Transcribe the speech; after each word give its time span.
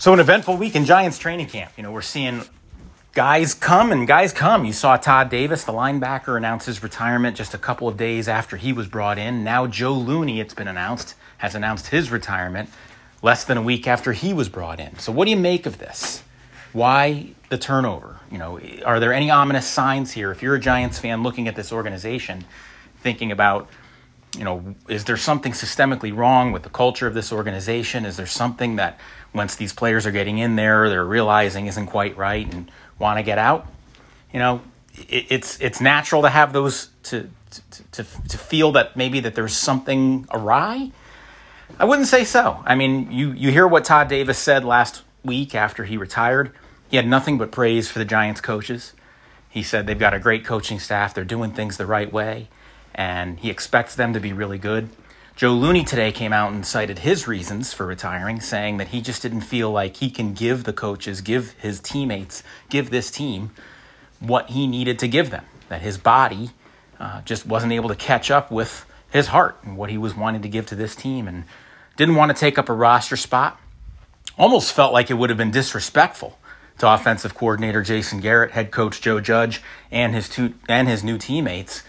So, 0.00 0.14
an 0.14 0.18
eventful 0.18 0.56
week 0.56 0.76
in 0.76 0.86
Giants 0.86 1.18
training 1.18 1.48
camp. 1.48 1.72
You 1.76 1.82
know, 1.82 1.92
we're 1.92 2.00
seeing 2.00 2.40
guys 3.12 3.52
come 3.52 3.92
and 3.92 4.08
guys 4.08 4.32
come. 4.32 4.64
You 4.64 4.72
saw 4.72 4.96
Todd 4.96 5.28
Davis, 5.28 5.64
the 5.64 5.74
linebacker, 5.74 6.38
announce 6.38 6.64
his 6.64 6.82
retirement 6.82 7.36
just 7.36 7.52
a 7.52 7.58
couple 7.58 7.86
of 7.86 7.98
days 7.98 8.26
after 8.26 8.56
he 8.56 8.72
was 8.72 8.86
brought 8.86 9.18
in. 9.18 9.44
Now, 9.44 9.66
Joe 9.66 9.92
Looney, 9.92 10.40
it's 10.40 10.54
been 10.54 10.68
announced, 10.68 11.16
has 11.36 11.54
announced 11.54 11.88
his 11.88 12.10
retirement 12.10 12.70
less 13.20 13.44
than 13.44 13.58
a 13.58 13.62
week 13.62 13.86
after 13.86 14.14
he 14.14 14.32
was 14.32 14.48
brought 14.48 14.80
in. 14.80 14.98
So, 14.98 15.12
what 15.12 15.26
do 15.26 15.32
you 15.32 15.36
make 15.36 15.66
of 15.66 15.76
this? 15.76 16.22
Why 16.72 17.34
the 17.50 17.58
turnover? 17.58 18.20
You 18.30 18.38
know, 18.38 18.58
are 18.86 19.00
there 19.00 19.12
any 19.12 19.30
ominous 19.30 19.68
signs 19.68 20.12
here? 20.12 20.30
If 20.30 20.42
you're 20.42 20.54
a 20.54 20.60
Giants 20.60 20.98
fan 20.98 21.22
looking 21.22 21.46
at 21.46 21.56
this 21.56 21.72
organization, 21.72 22.46
thinking 23.02 23.32
about 23.32 23.68
you 24.36 24.44
know, 24.44 24.74
is 24.88 25.04
there 25.04 25.16
something 25.16 25.52
systemically 25.52 26.16
wrong 26.16 26.52
with 26.52 26.62
the 26.62 26.68
culture 26.68 27.06
of 27.06 27.14
this 27.14 27.32
organization? 27.32 28.04
Is 28.04 28.16
there 28.16 28.26
something 28.26 28.76
that 28.76 28.98
once 29.34 29.56
these 29.56 29.72
players 29.72 30.06
are 30.06 30.12
getting 30.12 30.38
in 30.38 30.56
there, 30.56 30.88
they're 30.88 31.04
realizing 31.04 31.66
isn't 31.66 31.86
quite 31.86 32.16
right 32.16 32.52
and 32.52 32.70
want 32.98 33.18
to 33.18 33.22
get 33.22 33.38
out? 33.38 33.66
You 34.32 34.38
know, 34.38 34.62
it, 34.94 35.26
it's 35.30 35.60
it's 35.60 35.80
natural 35.80 36.22
to 36.22 36.28
have 36.28 36.52
those 36.52 36.90
to, 37.04 37.28
to 37.50 37.82
to 37.92 38.04
to 38.28 38.38
feel 38.38 38.72
that 38.72 38.96
maybe 38.96 39.20
that 39.20 39.34
there's 39.34 39.56
something 39.56 40.26
awry. 40.30 40.92
I 41.78 41.84
wouldn't 41.84 42.08
say 42.08 42.24
so. 42.24 42.62
I 42.64 42.76
mean, 42.76 43.10
you 43.10 43.32
you 43.32 43.50
hear 43.50 43.66
what 43.66 43.84
Todd 43.84 44.08
Davis 44.08 44.38
said 44.38 44.64
last 44.64 45.02
week 45.24 45.54
after 45.56 45.84
he 45.84 45.96
retired. 45.96 46.52
He 46.88 46.96
had 46.96 47.06
nothing 47.06 47.36
but 47.36 47.50
praise 47.50 47.90
for 47.90 47.98
the 47.98 48.04
Giants 48.04 48.40
coaches. 48.40 48.92
He 49.48 49.64
said 49.64 49.86
they've 49.86 49.98
got 49.98 50.14
a 50.14 50.20
great 50.20 50.44
coaching 50.44 50.78
staff. 50.78 51.14
They're 51.14 51.24
doing 51.24 51.50
things 51.50 51.76
the 51.76 51.86
right 51.86 52.12
way 52.12 52.48
and 52.94 53.38
he 53.38 53.50
expects 53.50 53.94
them 53.94 54.12
to 54.12 54.20
be 54.20 54.32
really 54.32 54.58
good. 54.58 54.88
Joe 55.36 55.54
Looney 55.54 55.84
today 55.84 56.12
came 56.12 56.34
out 56.34 56.52
and 56.52 56.66
cited 56.66 56.98
his 56.98 57.26
reasons 57.26 57.72
for 57.72 57.86
retiring, 57.86 58.40
saying 58.40 58.76
that 58.76 58.88
he 58.88 59.00
just 59.00 59.22
didn't 59.22 59.40
feel 59.40 59.70
like 59.70 59.96
he 59.96 60.10
can 60.10 60.34
give 60.34 60.64
the 60.64 60.72
coaches, 60.72 61.22
give 61.22 61.52
his 61.52 61.80
teammates, 61.80 62.42
give 62.68 62.90
this 62.90 63.10
team 63.10 63.50
what 64.18 64.50
he 64.50 64.66
needed 64.66 64.98
to 64.98 65.08
give 65.08 65.30
them. 65.30 65.44
That 65.70 65.80
his 65.80 65.96
body 65.96 66.50
uh, 66.98 67.22
just 67.22 67.46
wasn't 67.46 67.72
able 67.72 67.88
to 67.88 67.94
catch 67.94 68.30
up 68.30 68.50
with 68.50 68.84
his 69.10 69.28
heart 69.28 69.56
and 69.62 69.76
what 69.76 69.88
he 69.88 69.96
was 69.96 70.14
wanting 70.14 70.42
to 70.42 70.48
give 70.48 70.66
to 70.66 70.74
this 70.74 70.94
team 70.94 71.26
and 71.26 71.44
didn't 71.96 72.16
want 72.16 72.30
to 72.34 72.38
take 72.38 72.58
up 72.58 72.68
a 72.68 72.74
roster 72.74 73.16
spot. 73.16 73.58
Almost 74.36 74.72
felt 74.72 74.92
like 74.92 75.10
it 75.10 75.14
would 75.14 75.30
have 75.30 75.38
been 75.38 75.50
disrespectful 75.50 76.38
to 76.78 76.92
offensive 76.92 77.34
coordinator 77.34 77.82
Jason 77.82 78.20
Garrett, 78.20 78.52
head 78.52 78.70
coach 78.70 79.00
Joe 79.00 79.20
Judge, 79.20 79.62
and 79.90 80.14
his 80.14 80.28
two 80.28 80.54
and 80.68 80.88
his 80.88 81.02
new 81.02 81.18
teammates 81.18 81.82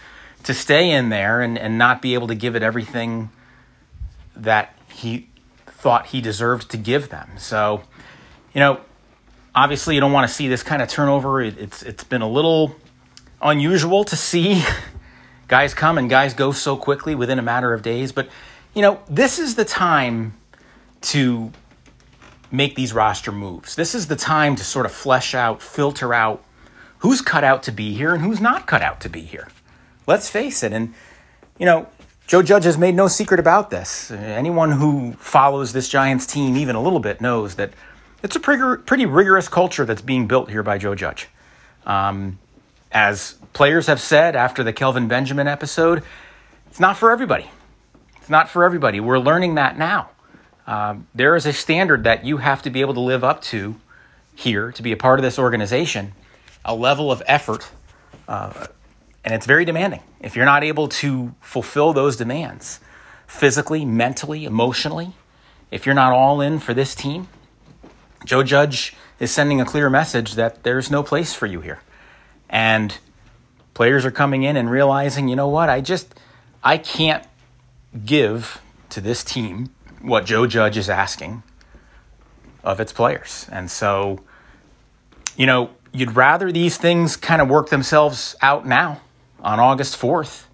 to 0.44 0.54
stay 0.54 0.92
in 0.92 1.10
there 1.10 1.42
and, 1.42 1.58
and 1.58 1.78
not 1.78 2.02
be 2.02 2.14
able 2.14 2.28
to 2.28 2.36
give 2.36 2.56
it 2.56 2.64
everything 2.64 3.30
that 4.36 4.76
he 4.90 5.28
thought 5.66 6.08
he 6.08 6.22
deserved 6.22 6.70
to 6.72 6.78
give 6.78 7.10
them. 7.10 7.30
So, 7.38 7.82
you 8.54 8.60
know, 8.60 8.82
obviously 9.54 9.96
you 9.96 10.02
don't 10.02 10.12
want 10.12 10.28
to 10.28 10.34
see 10.34 10.48
this 10.48 10.64
kind 10.64 10.82
of 10.82 10.90
turnover. 10.90 11.42
It, 11.42 11.58
it's 11.58 11.84
it's 11.84 12.04
been 12.04 12.22
a 12.22 12.30
little 12.30 12.76
unusual 13.42 14.04
to 14.06 14.16
see 14.16 14.64
guys 15.48 15.74
come 15.74 15.98
and 15.98 16.10
guys 16.10 16.34
go 16.34 16.52
so 16.52 16.78
quickly 16.78 17.16
within 17.16 17.40
a 17.40 17.44
matter 17.44 17.74
of 17.74 17.82
days. 17.82 18.12
But 18.12 18.30
you 18.74 18.82
know, 18.82 19.00
this 19.10 19.40
is 19.40 19.56
the 19.56 19.66
time 19.66 20.34
to 21.02 21.52
make 22.52 22.76
these 22.76 22.94
roster 22.94 23.32
moves. 23.32 23.76
This 23.76 23.96
is 23.96 24.08
the 24.08 24.16
time 24.16 24.56
to 24.56 24.64
sort 24.64 24.86
of 24.86 24.92
flesh 24.92 25.34
out, 25.34 25.62
filter 25.62 26.14
out 26.14 26.44
who's 27.00 27.22
cut 27.22 27.44
out 27.44 27.64
to 27.64 27.72
be 27.72 27.94
here 27.94 28.14
and 28.14 28.24
who's 28.24 28.40
not 28.40 28.68
cut 28.68 28.82
out 28.82 29.02
to 29.02 29.10
be 29.10 29.22
here. 29.22 29.48
Let's 30.12 30.30
face 30.30 30.62
it. 30.62 30.74
And, 30.74 30.94
you 31.58 31.66
know, 31.66 31.88
Joe 32.28 32.42
Judge 32.42 32.66
has 32.66 32.78
made 32.78 32.96
no 32.96 33.08
secret 33.08 33.40
about 33.40 33.70
this. 33.70 34.12
Anyone 34.12 34.70
who 34.70 35.14
follows 35.14 35.72
this 35.72 35.88
Giants 35.88 36.26
team 36.26 36.58
even 36.58 36.76
a 36.76 36.82
little 36.82 37.00
bit 37.00 37.22
knows 37.22 37.56
that 37.56 37.72
it's 38.22 38.36
a 38.36 38.40
pretty, 38.42 39.06
rigorous 39.06 39.48
culture 39.48 39.86
that's 39.86 40.02
being 40.02 40.28
built 40.28 40.50
here 40.50 40.64
by 40.64 40.78
Joe 40.78 40.96
Judge. 40.96 41.30
Um, 41.86 42.40
as 42.92 43.36
players 43.54 43.88
have 43.88 44.02
said 44.02 44.36
after 44.36 44.66
the 44.66 44.74
Kelvin 44.74 45.08
Benjamin 45.08 45.48
episode, 45.48 46.04
it's 46.68 46.82
not 46.82 46.98
for 46.98 47.10
everybody. 47.10 47.50
It's 48.18 48.30
not 48.30 48.50
for 48.50 48.66
everybody. 48.66 49.00
We're 49.00 49.18
learning 49.18 49.56
that 49.56 49.78
now. 49.78 50.10
Um, 50.68 51.08
there 51.16 51.38
is 51.38 51.46
a 51.46 51.54
standard 51.54 52.04
that 52.04 52.26
you 52.26 52.36
have 52.36 52.64
to 52.64 52.70
be 52.70 52.82
able 52.82 52.96
to 52.96 53.00
live 53.00 53.24
up 53.24 53.42
to 53.44 53.78
here 54.36 54.74
to 54.74 54.84
be 54.84 54.92
a 54.92 54.98
part 54.98 55.20
of 55.20 55.24
this 55.24 55.40
organization, 55.40 56.12
a 56.66 56.76
level 56.76 57.14
of 57.14 57.24
effort, 57.28 57.72
uh, 58.28 58.68
and 59.24 59.34
it's 59.34 59.46
very 59.46 59.66
demanding. 59.66 60.02
If 60.20 60.36
you're 60.36 60.46
not 60.46 60.64
able 60.64 60.88
to 60.88 61.34
fulfill 61.42 61.94
those 61.94 62.16
demands 62.16 62.80
physically, 63.28 63.86
mentally, 63.86 64.46
emotionally, 64.46 65.14
if 65.70 65.86
you're 65.86 65.96
not 65.96 66.12
all 66.12 66.42
in 66.42 66.60
for 66.60 66.74
this 66.74 66.96
team, 66.96 67.28
Joe 68.26 68.44
Judge 68.44 68.96
is 69.20 69.32
sending 69.32 69.62
a 69.62 69.66
clear 69.66 69.90
message 69.90 70.34
that 70.36 70.64
there's 70.64 70.90
no 70.90 71.04
place 71.04 71.34
for 71.34 71.46
you 71.46 71.62
here. 71.62 71.80
And 72.50 72.98
players 73.74 74.06
are 74.06 74.12
coming 74.12 74.44
in 74.44 74.58
and 74.58 74.70
realizing, 74.70 75.28
you 75.28 75.36
know 75.36 75.48
what, 75.48 75.70
I 75.70 75.82
just 75.82 76.20
I 76.64 76.78
can't 76.78 77.26
give 78.06 78.62
to 78.90 79.02
this 79.02 79.24
team 79.24 79.70
what 80.02 80.26
Joe 80.26 80.48
Judge 80.48 80.78
is 80.78 80.90
asking 80.90 81.44
of 82.64 82.80
its 82.80 82.92
players. 82.92 83.48
And 83.52 83.70
so, 83.72 84.20
you 85.38 85.46
know, 85.46 85.70
you'd 85.94 86.16
rather 86.16 86.52
these 86.52 86.78
things 86.78 87.16
kind 87.16 87.42
of 87.42 87.48
work 87.48 87.70
themselves 87.70 88.36
out 88.42 88.68
now 88.68 89.00
on 89.42 89.60
August 89.60 90.00
4th, 90.00 90.46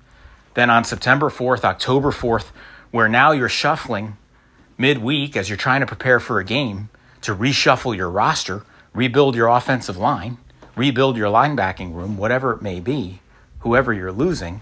then 0.54 0.70
on 0.70 0.84
September 0.84 1.30
4th, 1.30 1.64
October 1.64 2.12
4th, 2.12 2.48
where 2.92 3.08
now 3.08 3.32
you're 3.32 3.50
shuffling 3.50 4.18
midweek 4.78 5.36
as 5.36 5.50
you're 5.50 5.58
trying 5.58 5.82
to 5.82 5.86
prepare 5.86 6.20
for 6.20 6.40
a 6.40 6.44
game 6.44 6.90
to 7.22 7.36
reshuffle 7.36 7.96
your 7.96 8.10
roster, 8.10 8.64
rebuild 8.94 9.36
your 9.36 9.48
offensive 9.48 9.98
line, 9.98 10.38
rebuild 10.76 11.18
your 11.18 11.32
linebacking 11.32 11.94
room, 11.94 12.18
whatever 12.18 12.54
it 12.54 12.62
may 12.62 12.80
be, 12.80 13.20
whoever 13.60 13.92
you're 13.92 14.12
losing. 14.12 14.62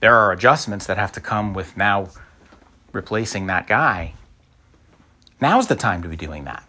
There 0.00 0.14
are 0.14 0.32
adjustments 0.32 0.86
that 0.86 0.96
have 0.96 1.12
to 1.12 1.20
come 1.20 1.54
with 1.54 1.76
now 1.76 2.08
replacing 2.92 3.46
that 3.46 3.66
guy. 3.66 4.14
Now's 5.40 5.66
the 5.66 5.76
time 5.76 6.02
to 6.02 6.08
be 6.08 6.16
doing 6.16 6.44
that. 6.44 6.64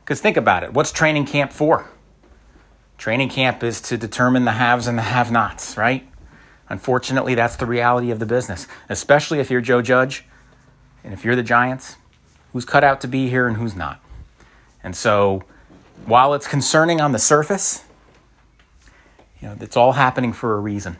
Because 0.00 0.20
think 0.20 0.36
about 0.36 0.62
it 0.62 0.72
what's 0.72 0.92
training 0.92 1.26
camp 1.26 1.52
for? 1.52 1.88
Training 2.98 3.28
camp 3.28 3.62
is 3.62 3.80
to 3.82 3.96
determine 3.96 4.44
the 4.44 4.52
haves 4.52 4.88
and 4.88 4.98
the 4.98 5.02
have 5.02 5.30
nots, 5.30 5.76
right? 5.76 6.06
Unfortunately, 6.68 7.34
that's 7.34 7.56
the 7.56 7.64
reality 7.64 8.10
of 8.10 8.18
the 8.18 8.26
business, 8.26 8.66
especially 8.88 9.38
if 9.38 9.50
you're 9.50 9.60
Joe 9.60 9.80
Judge 9.80 10.24
and 11.04 11.14
if 11.14 11.24
you're 11.24 11.36
the 11.36 11.42
Giants, 11.42 11.96
who's 12.52 12.64
cut 12.64 12.84
out 12.84 13.00
to 13.02 13.08
be 13.08 13.28
here 13.28 13.46
and 13.46 13.56
who's 13.56 13.76
not. 13.76 14.00
And 14.82 14.94
so, 14.94 15.44
while 16.06 16.34
it's 16.34 16.46
concerning 16.46 17.00
on 17.00 17.12
the 17.12 17.18
surface, 17.18 17.84
you 19.40 19.48
know, 19.48 19.56
it's 19.60 19.76
all 19.76 19.92
happening 19.92 20.32
for 20.32 20.56
a 20.56 20.60
reason. 20.60 20.96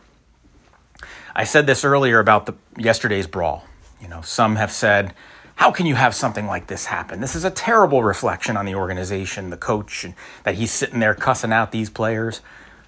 I 1.35 1.43
said 1.43 1.67
this 1.67 1.83
earlier 1.83 2.19
about 2.19 2.45
the 2.45 2.53
yesterday's 2.77 3.27
brawl. 3.27 3.65
You 4.01 4.07
know, 4.07 4.21
some 4.21 4.55
have 4.55 4.71
said, 4.71 5.13
how 5.59 5.71
can 5.71 5.85
you 5.85 5.95
have 5.95 6.15
something 6.15 6.47
like 6.47 6.67
this 6.67 6.85
happen? 6.85 7.19
This 7.19 7.35
is 7.35 7.43
a 7.43 7.51
terrible 7.51 8.01
reflection 8.01 8.55
on 8.55 8.65
the 8.65 8.75
organization, 8.75 9.49
the 9.49 9.57
coach, 9.57 10.05
and 10.05 10.13
that 10.45 10.55
he's 10.55 10.71
sitting 10.71 11.01
there 11.01 11.13
cussing 11.13 11.51
out 11.51 11.73
these 11.73 11.89
players. 11.89 12.39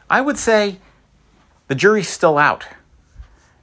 I 0.10 0.22
would 0.22 0.38
say 0.38 0.80
the 1.68 1.76
jury's 1.76 2.08
still 2.08 2.38
out. 2.38 2.66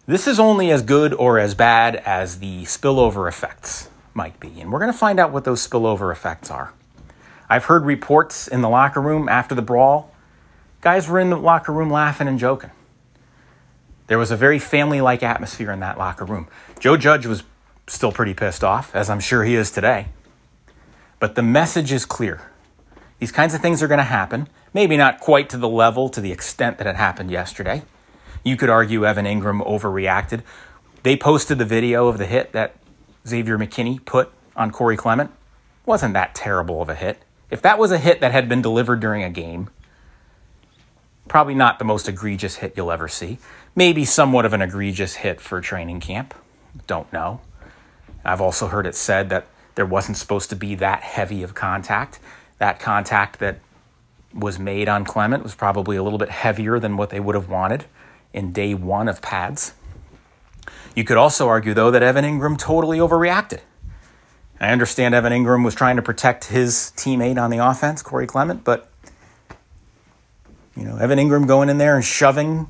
This 0.04 0.28
is 0.28 0.38
only 0.38 0.70
as 0.70 0.82
good 0.82 1.14
or 1.14 1.38
as 1.38 1.54
bad 1.54 1.96
as 1.96 2.40
the 2.40 2.64
spillover 2.64 3.26
effects 3.26 3.88
might 4.12 4.38
be, 4.40 4.60
and 4.60 4.70
we're 4.70 4.78
going 4.78 4.92
to 4.92 4.98
find 4.98 5.18
out 5.18 5.32
what 5.32 5.44
those 5.44 5.66
spillover 5.66 6.12
effects 6.12 6.50
are. 6.50 6.74
I've 7.48 7.64
heard 7.64 7.86
reports 7.86 8.46
in 8.46 8.60
the 8.60 8.68
locker 8.68 9.00
room 9.00 9.26
after 9.26 9.54
the 9.54 9.62
brawl. 9.62 10.14
Guys 10.82 11.08
were 11.08 11.18
in 11.18 11.30
the 11.30 11.38
locker 11.38 11.72
room 11.72 11.90
laughing 11.90 12.28
and 12.28 12.38
joking. 12.38 12.72
There 14.08 14.18
was 14.18 14.30
a 14.30 14.36
very 14.36 14.58
family 14.58 15.00
like 15.00 15.22
atmosphere 15.22 15.72
in 15.72 15.80
that 15.80 15.96
locker 15.96 16.26
room. 16.26 16.46
Joe 16.78 16.98
Judge 16.98 17.24
was 17.24 17.42
still 17.88 18.12
pretty 18.12 18.34
pissed 18.34 18.62
off, 18.62 18.94
as 18.94 19.10
I'm 19.10 19.20
sure 19.20 19.44
he 19.44 19.54
is 19.54 19.70
today. 19.70 20.08
But 21.18 21.34
the 21.34 21.42
message 21.42 21.90
is 21.90 22.04
clear. 22.04 22.42
These 23.18 23.32
kinds 23.32 23.54
of 23.54 23.60
things 23.60 23.82
are 23.82 23.88
going 23.88 23.98
to 23.98 24.04
happen. 24.04 24.48
Maybe 24.72 24.96
not 24.96 25.20
quite 25.20 25.48
to 25.50 25.58
the 25.58 25.68
level, 25.68 26.08
to 26.10 26.20
the 26.20 26.30
extent 26.30 26.78
that 26.78 26.86
it 26.86 26.96
happened 26.96 27.30
yesterday. 27.30 27.82
You 28.44 28.56
could 28.56 28.70
argue 28.70 29.04
Evan 29.04 29.24
Engram 29.24 29.66
overreacted. 29.66 30.42
They 31.02 31.16
posted 31.16 31.58
the 31.58 31.64
video 31.64 32.06
of 32.08 32.18
the 32.18 32.26
hit 32.26 32.52
that 32.52 32.76
Xavier 33.26 33.58
McKinney 33.58 34.04
put 34.04 34.30
on 34.54 34.70
Corey 34.70 34.96
Clement. 34.96 35.30
Wasn't 35.84 36.14
that 36.14 36.34
terrible 36.34 36.80
of 36.82 36.88
a 36.88 36.94
hit? 36.94 37.22
If 37.50 37.62
that 37.62 37.78
was 37.78 37.90
a 37.90 37.98
hit 37.98 38.20
that 38.20 38.32
had 38.32 38.48
been 38.48 38.62
delivered 38.62 39.00
during 39.00 39.22
a 39.22 39.30
game, 39.30 39.70
probably 41.28 41.54
not 41.54 41.78
the 41.78 41.84
most 41.84 42.08
egregious 42.08 42.56
hit 42.56 42.74
you'll 42.76 42.92
ever 42.92 43.08
see. 43.08 43.38
Maybe 43.74 44.04
somewhat 44.04 44.44
of 44.44 44.52
an 44.52 44.62
egregious 44.62 45.16
hit 45.16 45.40
for 45.40 45.60
training 45.60 46.00
camp. 46.00 46.34
Don't 46.86 47.10
know. 47.12 47.40
I've 48.24 48.40
also 48.40 48.66
heard 48.66 48.86
it 48.86 48.94
said 48.94 49.30
that 49.30 49.46
there 49.74 49.86
wasn't 49.86 50.16
supposed 50.16 50.50
to 50.50 50.56
be 50.56 50.74
that 50.76 51.02
heavy 51.02 51.42
of 51.42 51.54
contact. 51.54 52.18
That 52.58 52.80
contact 52.80 53.38
that 53.38 53.60
was 54.34 54.58
made 54.58 54.88
on 54.88 55.04
Clement 55.04 55.42
was 55.42 55.54
probably 55.54 55.96
a 55.96 56.02
little 56.02 56.18
bit 56.18 56.28
heavier 56.28 56.78
than 56.78 56.96
what 56.96 57.10
they 57.10 57.20
would 57.20 57.34
have 57.34 57.48
wanted 57.48 57.84
in 58.32 58.52
day 58.52 58.74
one 58.74 59.08
of 59.08 59.22
pads. 59.22 59.74
You 60.94 61.04
could 61.04 61.16
also 61.16 61.48
argue, 61.48 61.74
though, 61.74 61.90
that 61.90 62.02
Evan 62.02 62.24
Engram 62.24 62.58
totally 62.58 62.98
overreacted. 62.98 63.60
I 64.60 64.70
understand 64.72 65.14
Evan 65.14 65.32
Engram 65.32 65.64
was 65.64 65.74
trying 65.74 65.96
to 65.96 66.02
protect 66.02 66.46
his 66.46 66.92
teammate 66.96 67.40
on 67.40 67.50
the 67.50 67.58
offense, 67.58 68.02
Corey 68.02 68.26
Clement, 68.26 68.64
but 68.64 68.90
you 70.76 70.84
know, 70.84 70.96
Evan 70.96 71.18
Engram 71.18 71.46
going 71.46 71.68
in 71.68 71.78
there 71.78 71.94
and 71.94 72.04
shoving 72.04 72.68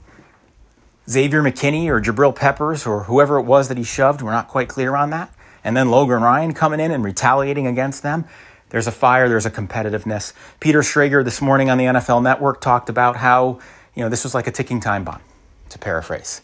Xavier 1.08 1.42
McKinney 1.42 1.88
or 1.88 2.00
Jabril 2.00 2.34
Peppers 2.34 2.86
or 2.86 3.04
whoever 3.04 3.38
it 3.38 3.42
was 3.42 3.68
that 3.68 3.78
he 3.78 3.84
shoved, 3.84 4.22
we're 4.22 4.30
not 4.30 4.48
quite 4.48 4.68
clear 4.68 4.94
on 4.94 5.10
that. 5.10 5.32
And 5.64 5.76
then 5.76 5.90
Logan 5.90 6.22
Ryan 6.22 6.54
coming 6.54 6.80
in 6.80 6.90
and 6.90 7.04
retaliating 7.04 7.66
against 7.66 8.02
them. 8.02 8.24
There's 8.70 8.86
a 8.86 8.92
fire, 8.92 9.28
there's 9.28 9.46
a 9.46 9.50
competitiveness. 9.50 10.32
Peter 10.60 10.80
Schrager 10.80 11.24
this 11.24 11.40
morning 11.40 11.70
on 11.70 11.78
the 11.78 11.84
NFL 11.84 12.22
Network 12.22 12.60
talked 12.60 12.88
about 12.90 13.16
how, 13.16 13.60
you 13.94 14.02
know, 14.02 14.08
this 14.08 14.24
was 14.24 14.34
like 14.34 14.46
a 14.46 14.52
ticking 14.52 14.80
time 14.80 15.04
bomb, 15.04 15.22
to 15.70 15.78
paraphrase. 15.78 16.42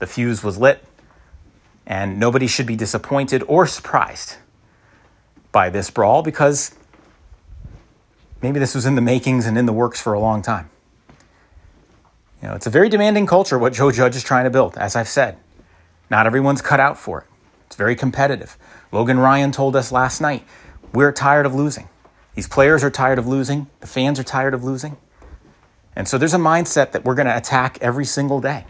The 0.00 0.06
fuse 0.06 0.42
was 0.42 0.58
lit, 0.58 0.84
and 1.86 2.18
nobody 2.18 2.46
should 2.46 2.66
be 2.66 2.76
disappointed 2.76 3.44
or 3.46 3.66
surprised 3.66 4.36
by 5.52 5.70
this 5.70 5.90
brawl 5.90 6.22
because 6.22 6.74
maybe 8.42 8.58
this 8.58 8.74
was 8.74 8.86
in 8.86 8.94
the 8.94 9.00
makings 9.00 9.46
and 9.46 9.56
in 9.56 9.66
the 9.66 9.72
works 9.72 10.00
for 10.00 10.12
a 10.12 10.20
long 10.20 10.42
time. 10.42 10.70
You 12.42 12.48
know, 12.48 12.54
it's 12.54 12.66
a 12.66 12.70
very 12.70 12.88
demanding 12.88 13.26
culture 13.26 13.58
what 13.58 13.74
Joe 13.74 13.90
Judge 13.90 14.16
is 14.16 14.24
trying 14.24 14.44
to 14.44 14.50
build, 14.50 14.76
as 14.78 14.96
I've 14.96 15.08
said. 15.08 15.36
Not 16.10 16.26
everyone's 16.26 16.62
cut 16.62 16.80
out 16.80 16.98
for 16.98 17.20
it. 17.20 17.26
It's 17.70 17.76
very 17.76 17.94
competitive. 17.94 18.58
Logan 18.90 19.20
Ryan 19.20 19.52
told 19.52 19.76
us 19.76 19.92
last 19.92 20.20
night, 20.20 20.42
we're 20.92 21.12
tired 21.12 21.46
of 21.46 21.54
losing. 21.54 21.88
These 22.34 22.48
players 22.48 22.82
are 22.82 22.90
tired 22.90 23.20
of 23.20 23.28
losing. 23.28 23.68
The 23.78 23.86
fans 23.86 24.18
are 24.18 24.24
tired 24.24 24.54
of 24.54 24.64
losing. 24.64 24.96
And 25.94 26.08
so 26.08 26.18
there's 26.18 26.34
a 26.34 26.38
mindset 26.38 26.90
that 26.90 27.04
we're 27.04 27.14
going 27.14 27.28
to 27.28 27.36
attack 27.36 27.78
every 27.80 28.04
single 28.04 28.40
day. 28.40 28.64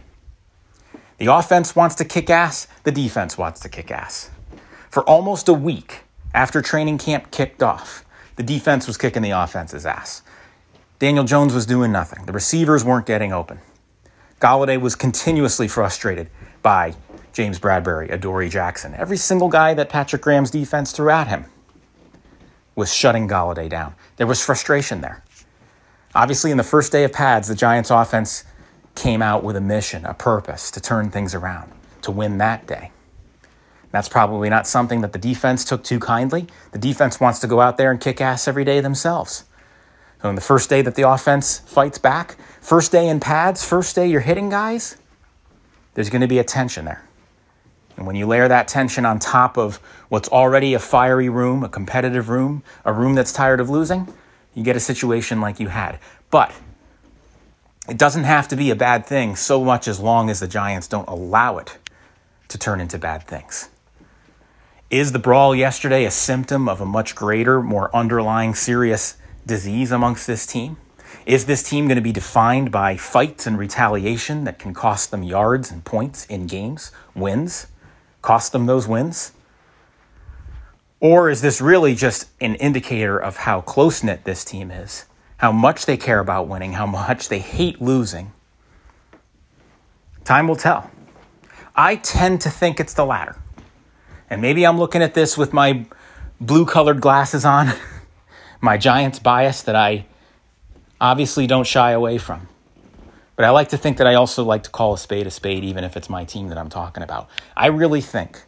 The 1.17 1.32
offense 1.32 1.75
wants 1.75 1.94
to 1.94 2.05
kick 2.05 2.29
ass, 2.29 2.69
the 2.85 2.93
defense 2.93 3.38
wants 3.38 3.61
to 3.61 3.70
kick 3.70 3.91
ass. 3.91 4.29
For 4.91 5.03
almost 5.08 5.49
a 5.49 5.55
week 5.55 6.00
after 6.35 6.61
training 6.61 6.99
camp 6.99 7.31
kicked 7.31 7.62
off, 7.62 8.05
the 8.37 8.43
defense 8.43 8.87
was 8.87 8.99
kicking 8.99 9.23
the 9.23 9.31
offense's 9.31 9.87
ass. 9.87 10.20
Daniel 10.99 11.25
Jones 11.25 11.55
was 11.55 11.64
doing 11.64 11.91
nothing. 11.91 12.26
The 12.26 12.32
receivers 12.32 12.85
weren't 12.85 13.06
getting 13.06 13.32
open. 13.32 13.61
Golladay 14.41 14.79
was 14.79 14.94
continuously 14.94 15.69
frustrated 15.69 16.29
by 16.61 16.94
James 17.32 17.59
Bradberry, 17.59 18.11
Adoree 18.11 18.49
Jackson. 18.49 18.94
Every 18.94 19.17
single 19.17 19.49
guy 19.49 19.75
that 19.75 19.88
Patrick 19.88 20.23
Graham's 20.23 20.50
defense 20.50 20.93
threw 20.93 21.11
at 21.11 21.29
him 21.29 21.44
was 22.75 22.93
shutting 22.93 23.29
Golladay 23.29 23.69
down. 23.69 23.94
There 24.17 24.27
was 24.27 24.44
frustration 24.44 25.00
there. 25.00 25.23
Obviously, 26.15 26.50
in 26.50 26.56
the 26.56 26.65
first 26.65 26.91
day 26.91 27.05
of 27.05 27.12
pads, 27.12 27.47
the 27.47 27.55
Giants 27.55 27.91
offense 27.91 28.44
came 28.94 29.23
out 29.23 29.44
with 29.44 29.56
a 29.56 29.61
mission, 29.61 30.05
a 30.05 30.15
purpose 30.15 30.71
to 30.73 30.81
turn 30.81 31.11
things 31.11 31.35
around, 31.35 31.71
to 32.03 32.11
win 32.11 32.38
that 32.38 32.67
day. 32.67 32.91
That's 33.93 34.09
probably 34.09 34.49
not 34.49 34.67
something 34.67 35.00
that 35.00 35.12
the 35.12 35.19
defense 35.19 35.65
took 35.65 35.82
too 35.82 35.99
kindly. 35.99 36.47
The 36.73 36.79
defense 36.79 37.21
wants 37.21 37.38
to 37.41 37.47
go 37.47 37.61
out 37.61 37.77
there 37.77 37.91
and 37.91 38.00
kick 38.00 38.21
ass 38.21 38.47
every 38.49 38.65
day 38.65 38.81
themselves. 38.81 39.44
So, 40.23 40.29
on 40.29 40.35
the 40.35 40.41
first 40.41 40.69
day 40.69 40.82
that 40.82 40.97
the 40.97 41.09
offense 41.09 41.61
fights 41.61 41.99
back, 41.99 42.37
first 42.61 42.93
day 42.93 43.09
in 43.09 43.21
pads, 43.21 43.65
first 43.65 43.97
day 43.97 44.06
you're 44.06 44.21
hitting 44.21 44.49
guys, 44.49 44.97
there's 45.94 46.11
going 46.11 46.21
to 46.21 46.29
be 46.29 46.38
a 46.38 46.44
tension 46.44 46.85
there. 46.85 47.03
And 47.97 48.07
when 48.07 48.17
you 48.17 48.27
layer 48.27 48.49
that 48.49 48.69
tension 48.69 49.05
on 49.05 49.19
top 49.19 49.59
of 49.59 49.77
what's 50.09 50.29
already 50.29 50.75
a 50.75 50.79
fiery 50.79 51.29
room, 51.29 51.63
a 51.63 51.69
competitive 51.69 52.29
room, 52.29 52.63
a 52.85 52.93
room 52.93 53.15
that's 53.15 53.33
tired 53.33 53.61
of 53.61 53.69
losing, 53.69 54.13
you 54.55 54.63
get 54.63 54.77
a 54.77 54.81
situation 54.81 55.41
like 55.41 55.61
you 55.61 55.69
had. 55.69 55.99
But 56.31 56.53
it 57.89 57.99
doesn't 57.99 58.25
have 58.25 58.49
to 58.49 58.57
be 58.57 58.71
a 58.71 58.77
bad 58.77 59.05
thing 59.07 59.37
so 59.37 59.65
much 59.65 59.89
as 59.89 60.01
long 60.01 60.31
as 60.31 60.41
the 60.41 60.49
Giants 60.49 60.89
don't 60.89 61.09
allow 61.09 61.59
it 61.59 61.79
to 62.49 62.59
turn 62.59 62.81
into 62.81 62.99
bad 62.99 63.25
things. 63.25 63.69
Is 64.91 65.13
the 65.13 65.19
brawl 65.19 65.55
yesterday 65.55 66.05
a 66.05 66.11
symptom 66.11 66.69
of 66.69 66.81
a 66.81 66.87
much 66.87 67.15
greater, 67.15 67.63
more 67.63 67.95
underlying 67.95 68.55
serious 68.55 69.17
disease 69.47 69.93
amongst 69.93 70.27
this 70.27 70.47
team? 70.47 70.77
Is 71.27 71.47
this 71.47 71.63
team 71.63 71.87
going 71.87 71.97
to 71.97 72.03
be 72.03 72.13
defined 72.13 72.73
by 72.73 72.97
fights 72.97 73.47
and 73.47 73.59
retaliation 73.59 74.45
that 74.45 74.59
can 74.59 74.75
cost 74.75 75.11
them 75.11 75.23
yards 75.23 75.71
and 75.71 75.85
points 75.85 76.27
in 76.27 76.47
games, 76.47 76.91
wins, 77.15 77.67
cost 78.22 78.52
them 78.52 78.67
those 78.67 78.87
wins? 78.87 79.32
Or 81.00 81.31
is 81.31 81.40
this 81.40 81.61
really 81.61 81.94
just 81.94 82.28
an 82.40 82.56
indicator 82.56 83.19
of 83.19 83.37
how 83.37 83.62
close 83.62 84.02
knit 84.02 84.25
this 84.25 84.44
team 84.44 84.70
is, 84.70 85.06
how 85.38 85.50
much 85.50 85.87
they 85.87 85.96
care 85.96 86.20
about 86.20 86.46
winning, 86.46 86.75
how 86.75 86.87
much 86.87 87.28
they 87.28 87.38
hate 87.38 87.81
losing? 87.81 88.32
Time 90.25 90.46
will 90.46 90.56
tell. 90.56 90.90
I 91.75 91.96
tend 91.96 92.43
to 92.43 92.50
think 92.50 92.78
it's 92.78 92.93
the 92.93 93.06
latter. 93.06 93.37
And 94.28 94.43
maybe 94.43 94.67
I'm 94.67 94.78
looking 94.78 95.02
at 95.02 95.14
this 95.14 95.38
with 95.38 95.52
my 95.52 95.87
blue 96.40 96.67
colored 96.67 97.00
glasses 97.00 97.44
on, 97.46 97.72
my 98.61 98.76
Giants 98.76 99.19
bias 99.19 99.62
that 99.62 99.75
I 99.75 100.05
obviously 101.00 101.46
don't 101.46 101.67
shy 101.67 101.93
away 101.93 102.19
from. 102.19 102.46
But 103.41 103.47
I 103.47 103.51
like 103.53 103.71
to 103.71 103.79
think 103.79 103.97
that 103.97 104.07
I 104.07 104.17
also 104.17 104.45
like 104.45 104.65
to 104.65 104.71
call 104.71 104.93
a 104.93 104.99
spade 104.99 105.27
a 105.27 105.31
spade, 105.31 105.65
even 105.65 105.83
if 105.83 105.97
it's 105.97 106.11
my 106.11 106.27
team 106.27 106.49
that 106.49 106.59
I'm 106.59 106.69
talking 106.69 107.03
about. 107.03 107.31
I 107.57 107.69
really 107.69 108.03
think 108.03 108.39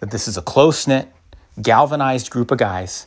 that 0.00 0.10
this 0.10 0.26
is 0.26 0.36
a 0.36 0.42
close 0.42 0.88
knit, 0.88 1.06
galvanized 1.62 2.28
group 2.28 2.50
of 2.50 2.58
guys. 2.58 3.06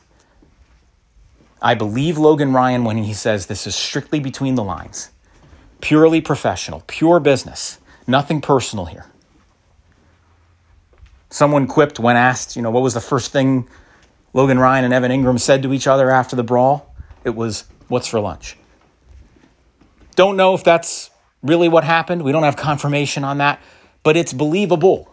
I 1.62 1.76
believe 1.76 2.18
Logan 2.18 2.54
Ryan 2.54 2.86
when 2.86 2.96
he 2.96 3.14
says 3.14 3.48
this 3.48 3.68
is 3.68 3.76
strictly 3.76 4.22
between 4.22 4.56
the 4.56 4.64
lines, 4.64 5.10
purely 5.82 6.22
professional, 6.22 6.82
pure 6.88 7.20
business, 7.20 7.78
nothing 8.08 8.40
personal 8.40 8.86
here. 8.86 9.06
Someone 11.30 11.68
quipped 11.68 12.00
when 12.00 12.16
asked, 12.16 12.56
you 12.56 12.62
know, 12.62 12.72
what 12.72 12.84
was 12.84 12.94
the 12.94 13.02
first 13.02 13.34
thing 13.34 13.68
Logan 14.32 14.60
Ryan 14.60 14.86
and 14.86 14.94
Evan 14.94 15.12
Engram 15.12 15.42
said 15.42 15.62
to 15.64 15.74
each 15.74 15.88
other 15.88 16.10
after 16.10 16.38
the 16.38 16.44
brawl? 16.44 16.96
It 17.26 17.36
was, 17.36 17.66
What's 17.90 18.08
for 18.08 18.22
lunch? 18.22 18.56
Don't 20.16 20.38
know 20.38 20.54
if 20.54 20.64
that's 20.64 21.12
really 21.44 21.70
what 21.70 21.84
happened. 21.84 22.24
We 22.24 22.32
don't 22.32 22.44
have 22.44 22.56
confirmation 22.56 23.24
on 23.24 23.38
that, 23.40 23.62
but 24.04 24.18
it's 24.18 24.34
believable. 24.34 25.12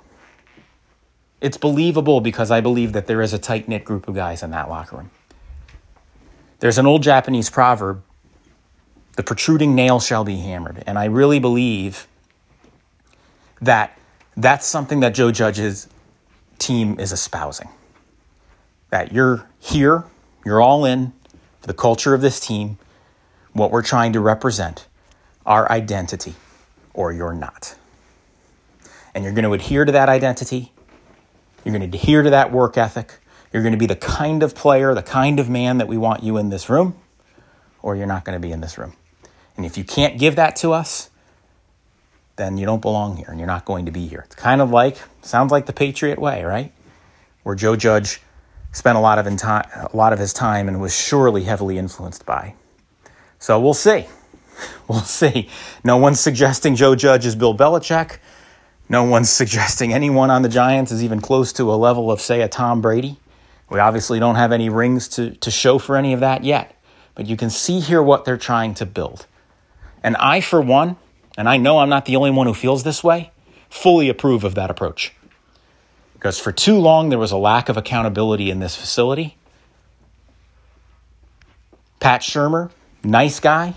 It's 1.41 1.57
believable 1.57 2.21
because 2.21 2.51
I 2.51 2.61
believe 2.61 2.93
that 2.93 3.07
there 3.07 3.21
is 3.21 3.33
a 3.33 3.39
tight 3.39 3.69
knit 3.69 3.85
group 3.85 4.09
of 4.09 4.15
guys 4.15 4.43
in 4.43 4.51
that 4.53 4.69
locker 4.69 4.97
room. 4.97 5.11
There's 6.61 6.79
an 6.79 6.87
old 6.87 7.03
Japanese 7.03 7.51
proverb 7.51 8.03
the 9.17 9.23
protruding 9.23 9.75
nail 9.75 10.01
shall 10.01 10.25
be 10.25 10.37
hammered. 10.39 10.83
And 10.87 10.99
I 10.99 11.07
really 11.07 11.39
believe 11.39 12.07
that 13.61 13.97
that's 14.37 14.67
something 14.67 15.01
that 15.01 15.15
Joe 15.15 15.31
Judge's 15.31 15.89
team 16.59 16.99
is 16.99 17.13
espousing. 17.13 17.69
That 18.91 19.13
you're 19.13 19.47
here, 19.59 20.05
you're 20.45 20.61
all 20.61 20.85
in 20.85 21.13
for 21.61 21.67
the 21.67 21.75
culture 21.75 22.15
of 22.15 22.21
this 22.21 22.41
team, 22.41 22.79
what 23.53 23.71
we're 23.71 23.83
trying 23.83 24.15
to 24.15 24.21
represent, 24.21 24.87
our 25.47 25.71
identity, 25.71 26.35
or 26.95 27.13
you're 27.13 27.35
not. 27.35 27.75
And 29.15 29.25
you're 29.25 29.33
going 29.33 29.45
to 29.45 29.53
adhere 29.53 29.85
to 29.85 29.93
that 29.93 30.09
identity 30.09 30.73
you're 31.65 31.77
going 31.77 31.89
to 31.89 31.97
adhere 31.97 32.23
to 32.23 32.31
that 32.31 32.53
work 32.53 32.77
ethic. 32.77 33.19
You're 33.53 33.63
going 33.63 33.73
to 33.73 33.79
be 33.79 33.87
the 33.87 33.97
kind 33.97 34.43
of 34.43 34.55
player, 34.55 34.95
the 34.95 35.03
kind 35.03 35.39
of 35.39 35.49
man 35.49 35.79
that 35.79 35.89
we 35.89 35.97
want 35.97 36.23
you 36.23 36.37
in 36.39 36.49
this 36.49 36.69
room, 36.69 36.97
or 37.83 37.97
you're 37.97 38.07
not 38.07 38.25
going 38.25 38.41
to 38.41 38.41
be 38.41 38.53
in 38.53 38.61
this 38.61 38.79
room. 38.79 38.95
And 39.57 39.67
if 39.67 39.77
you 39.77 39.85
can't 39.85 40.19
give 40.19 40.37
that 40.37 40.57
to 40.57 40.73
us, 40.73 41.11
then 42.37 42.57
you 42.57 42.65
don't 42.65 42.81
belong 42.81 43.19
here 43.19 43.27
and 43.29 43.39
you're 43.39 43.47
not 43.47 43.67
going 43.67 43.87
to 43.87 43.93
be 43.93 44.07
here. 44.07 44.23
It's 44.25 44.35
kind 44.35 44.61
of 44.63 44.71
like, 44.71 44.97
sounds 45.21 45.53
like 45.53 45.67
the 45.67 45.73
Patriot 45.73 46.19
way, 46.19 46.43
right? 46.45 46.73
Where 47.43 47.55
Joe 47.55 47.77
Judge 47.77 48.21
spent 48.73 48.97
a 48.97 49.01
lot 49.01 49.19
of, 49.19 49.37
time, 49.37 49.69
a 49.75 49.95
lot 49.95 50.15
of 50.15 50.19
his 50.19 50.33
time 50.33 50.67
and 50.67 50.81
was 50.81 50.97
surely 50.97 51.45
heavily 51.45 51.77
influenced 51.77 52.25
by. 52.25 52.55
So 53.39 53.61
we'll 53.61 53.75
see. 53.75 54.07
We'll 54.89 55.01
see. 55.01 55.49
No 55.85 55.97
one's 55.97 56.21
suggesting 56.21 56.75
Joe 56.75 56.95
Judge 56.95 57.25
is 57.25 57.35
Bill 57.35 57.57
Belichick. 57.57 58.19
No 58.89 59.05
one's 59.05 59.31
suggesting 59.41 59.93
anyone 59.93 60.31
on 60.31 60.43
the 60.43 60.49
Giants 60.49 60.93
is 60.93 61.03
even 61.03 61.21
close 61.21 61.53
to 61.55 61.73
a 61.73 61.77
level 61.77 62.11
of, 62.11 62.21
say, 62.21 62.43
a 62.43 62.49
Tom 62.49 62.83
Brady. 62.83 63.17
We 63.71 63.79
obviously 63.79 64.19
don't 64.19 64.35
have 64.35 64.53
any 64.53 64.69
rings 64.69 65.09
to, 65.09 65.31
to 65.37 65.51
show 65.51 65.79
for 65.79 65.97
any 65.97 66.13
of 66.13 66.21
that 66.21 66.45
yet. 66.45 66.77
But 67.15 67.27
you 67.27 67.37
can 67.37 67.49
see 67.49 67.81
here 67.81 68.03
what 68.03 68.25
they're 68.25 68.37
trying 68.37 68.75
to 68.75 68.87
build. 68.87 69.27
And 70.03 70.17
I, 70.17 70.41
for 70.41 70.61
one, 70.61 70.97
and 71.39 71.49
I 71.49 71.57
know 71.57 71.79
I'm 71.79 71.89
not 71.89 72.05
the 72.05 72.17
only 72.17 72.31
one 72.31 72.47
who 72.47 72.55
feels 72.55 72.83
this 72.83 73.03
way, 73.03 73.31
fully 73.71 74.09
approve 74.09 74.45
of 74.45 74.55
that 74.57 74.71
approach. 74.71 75.15
Because 76.15 76.39
for 76.39 76.53
too 76.53 76.79
long, 76.79 77.09
there 77.09 77.19
was 77.19 77.33
a 77.33 77.37
lack 77.37 77.69
of 77.69 77.77
accountability 77.77 78.51
in 78.51 78.61
this 78.61 78.77
facility. 78.77 79.37
Pat 81.99 82.21
Shurmur, 82.21 82.71
nice 83.03 83.41
guy, 83.41 83.75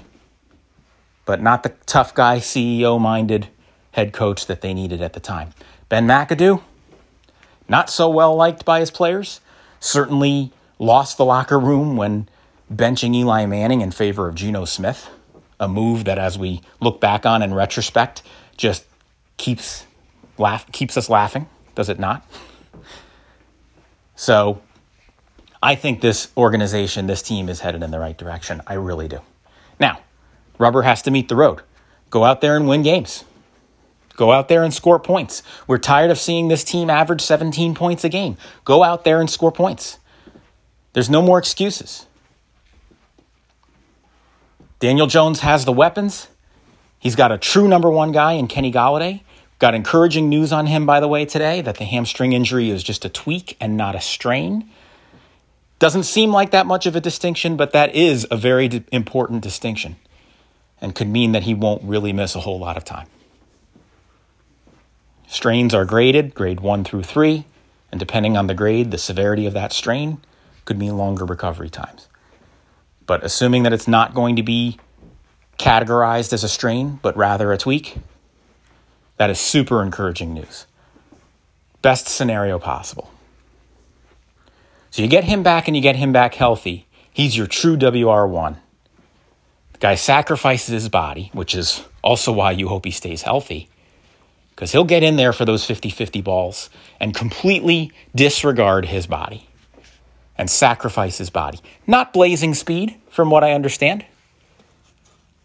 but 1.26 1.42
not 1.42 1.64
the 1.64 1.70
tough 1.86 2.14
guy, 2.14 2.38
CEO 2.38 3.00
minded 3.00 3.50
head 3.92 4.14
coach 4.14 4.46
that 4.48 4.62
they 4.62 4.74
needed 4.74 5.02
at 5.02 5.14
the 5.14 5.20
time. 5.20 5.52
Ben 5.90 6.08
McAdoo, 6.08 6.62
not 7.68 7.90
so 7.90 8.10
well 8.10 8.36
liked 8.36 8.66
by 8.66 8.80
his 8.80 8.92
players, 8.92 9.42
certainly 9.80 10.52
lost 10.80 11.18
the 11.18 11.26
locker 11.26 11.60
room 11.60 11.98
when 11.98 12.28
benching 12.74 13.16
Eli 13.16 13.46
Manning 13.46 13.82
in 13.82 13.92
favor 13.92 14.28
of 14.28 14.36
Geno 14.36 14.66
Smith, 14.66 15.10
a 15.60 15.68
move 15.68 16.06
that, 16.06 16.18
as 16.18 16.38
we 16.38 16.62
look 16.80 17.00
back 17.00 17.26
on 17.26 17.42
in 17.42 17.54
retrospect, 17.54 18.22
just 18.58 18.86
keeps 19.38 19.86
laugh 20.38 20.70
keeps 20.72 20.98
us 20.98 21.10
laughing, 21.10 21.48
does 21.76 21.90
it 21.90 22.00
not? 22.00 22.26
So 24.16 24.62
I 25.62 25.76
think 25.76 26.02
this 26.02 26.30
organization, 26.38 27.08
this 27.08 27.22
team 27.22 27.50
is 27.50 27.60
headed 27.60 27.84
in 27.84 27.92
the 27.92 28.00
right 28.00 28.18
direction. 28.18 28.62
I 28.68 28.76
really 28.76 29.08
do. 29.08 29.20
Now, 29.80 30.00
rubber 30.58 30.84
has 30.84 31.02
to 31.04 31.12
meet 31.12 31.30
the 31.30 31.36
road. 31.36 31.62
Go 32.10 32.24
out 32.24 32.42
there 32.42 32.56
and 32.56 32.68
win 32.68 32.82
games. 32.82 33.26
Go 34.16 34.32
out 34.32 34.48
there 34.48 34.64
and 34.64 34.74
score 34.74 35.00
points. 35.00 35.44
We're 35.68 35.78
tired 35.78 36.12
of 36.12 36.18
seeing 36.18 36.48
this 36.48 36.64
team 36.64 36.90
average 36.90 37.22
17 37.22 37.76
points 37.76 38.04
a 38.04 38.10
game. 38.10 38.38
Go 38.64 38.84
out 38.84 39.04
there 39.04 39.20
and 39.20 39.30
score 39.30 39.52
points. 39.52 39.98
There's 40.94 41.10
no 41.10 41.22
more 41.22 41.38
excuses. 41.38 42.06
Daniel 44.80 45.08
Jones 45.08 45.42
has 45.42 45.66
the 45.66 45.74
weapons. 45.74 46.28
He's 47.00 47.16
got 47.16 47.32
a 47.32 47.38
true 47.38 47.68
number 47.68 47.90
one 47.90 48.12
guy 48.12 48.34
in 48.34 48.48
Kenny 48.48 48.72
Golladay. 48.72 49.22
Got 49.60 49.76
encouraging 49.76 50.30
news 50.30 50.52
on 50.52 50.68
him, 50.68 50.86
by 50.86 51.00
the 51.00 51.08
way, 51.08 51.26
today 51.26 51.62
that 51.62 51.78
the 51.78 51.86
hamstring 51.86 52.34
injury 52.34 52.70
is 52.70 52.84
just 52.84 53.06
a 53.06 53.10
tweak 53.10 53.58
and 53.60 53.78
not 53.78 53.96
a 53.96 54.02
strain. 54.02 54.70
Doesn't 55.80 56.04
seem 56.04 56.32
like 56.32 56.52
that 56.52 56.66
much 56.66 56.86
of 56.86 56.96
a 56.96 57.02
distinction, 57.02 57.58
but 57.58 57.74
that 57.74 57.96
is 57.96 58.26
a 58.32 58.38
very 58.38 58.84
important 58.92 59.42
distinction 59.42 59.98
and 60.86 60.94
could 60.94 61.08
mean 61.08 61.32
that 61.32 61.42
he 61.42 61.56
won't 61.56 61.82
really 61.82 62.14
miss 62.14 62.36
a 62.36 62.40
whole 62.40 62.60
lot 62.60 62.78
of 62.78 62.86
time. 62.86 63.08
Strains 65.28 65.74
are 65.74 65.84
graded, 65.84 66.36
grade 66.36 66.60
one 66.60 66.84
through 66.84 67.02
three, 67.02 67.46
and 67.90 68.00
depending 68.00 68.38
on 68.38 68.46
the 68.46 68.54
grade, 68.54 68.92
the 68.92 69.00
severity 69.00 69.48
of 69.48 69.54
that 69.54 69.74
strain 69.74 70.20
could 70.64 70.78
mean 70.78 70.96
longer 70.96 71.26
recovery 71.26 71.72
times. 71.72 72.08
But 73.08 73.24
assuming 73.24 73.64
that 73.64 73.74
it's 73.74 73.88
not 73.88 74.14
going 74.14 74.36
to 74.36 74.44
be 74.44 74.78
categorized 75.58 76.34
as 76.34 76.44
a 76.44 76.50
strain, 76.50 77.00
but 77.02 77.18
rather 77.18 77.52
a 77.52 77.58
tweak, 77.58 77.98
that 79.18 79.32
is 79.32 79.40
super 79.40 79.82
encouraging 79.82 80.36
news. 80.36 80.68
Best 81.82 82.08
scenario 82.08 82.60
possible. 82.60 83.12
So 84.92 85.02
you 85.02 85.08
get 85.08 85.24
him 85.24 85.42
back 85.42 85.68
and 85.68 85.76
you 85.76 85.82
get 85.82 85.96
him 85.96 86.12
back 86.12 86.36
healthy. 86.36 86.86
He's 87.12 87.36
your 87.36 87.48
true 87.48 87.76
WR1. 87.76 88.58
The 89.76 89.80
guy 89.80 89.96
sacrifices 89.96 90.70
his 90.70 90.88
body, 90.88 91.32
which 91.34 91.54
is 91.54 91.84
also 92.02 92.32
why 92.32 92.52
you 92.52 92.70
hope 92.70 92.86
he 92.86 92.92
stays 92.92 93.24
healthy, 93.24 93.68
because 94.52 94.72
he'll 94.72 94.86
get 94.86 95.04
in 95.04 95.18
there 95.18 95.34
for 95.34 95.44
those 95.44 95.66
50 95.66 95.90
50 95.90 96.22
balls 96.22 96.70
and 96.98 97.14
completely 97.14 97.92
disregard 98.16 98.86
his 98.86 99.06
body 99.06 99.50
and 100.38 100.50
sacrifice 100.50 101.18
his 101.18 101.30
body. 101.30 101.60
Not 101.86 102.14
blazing 102.14 102.54
speed, 102.54 102.96
from 103.10 103.30
what 103.30 103.44
I 103.44 103.52
understand, 103.52 104.06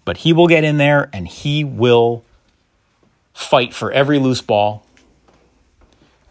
but 0.05 0.19
he 0.19 0.33
will 0.33 0.47
get 0.47 0.63
in 0.63 0.77
there 0.77 1.11
and 1.13 1.27
he 1.27 1.65
will 1.65 2.25
fight 3.35 3.75
for 3.75 3.91
every 3.91 4.21
loose 4.21 4.43
ball, 4.43 4.87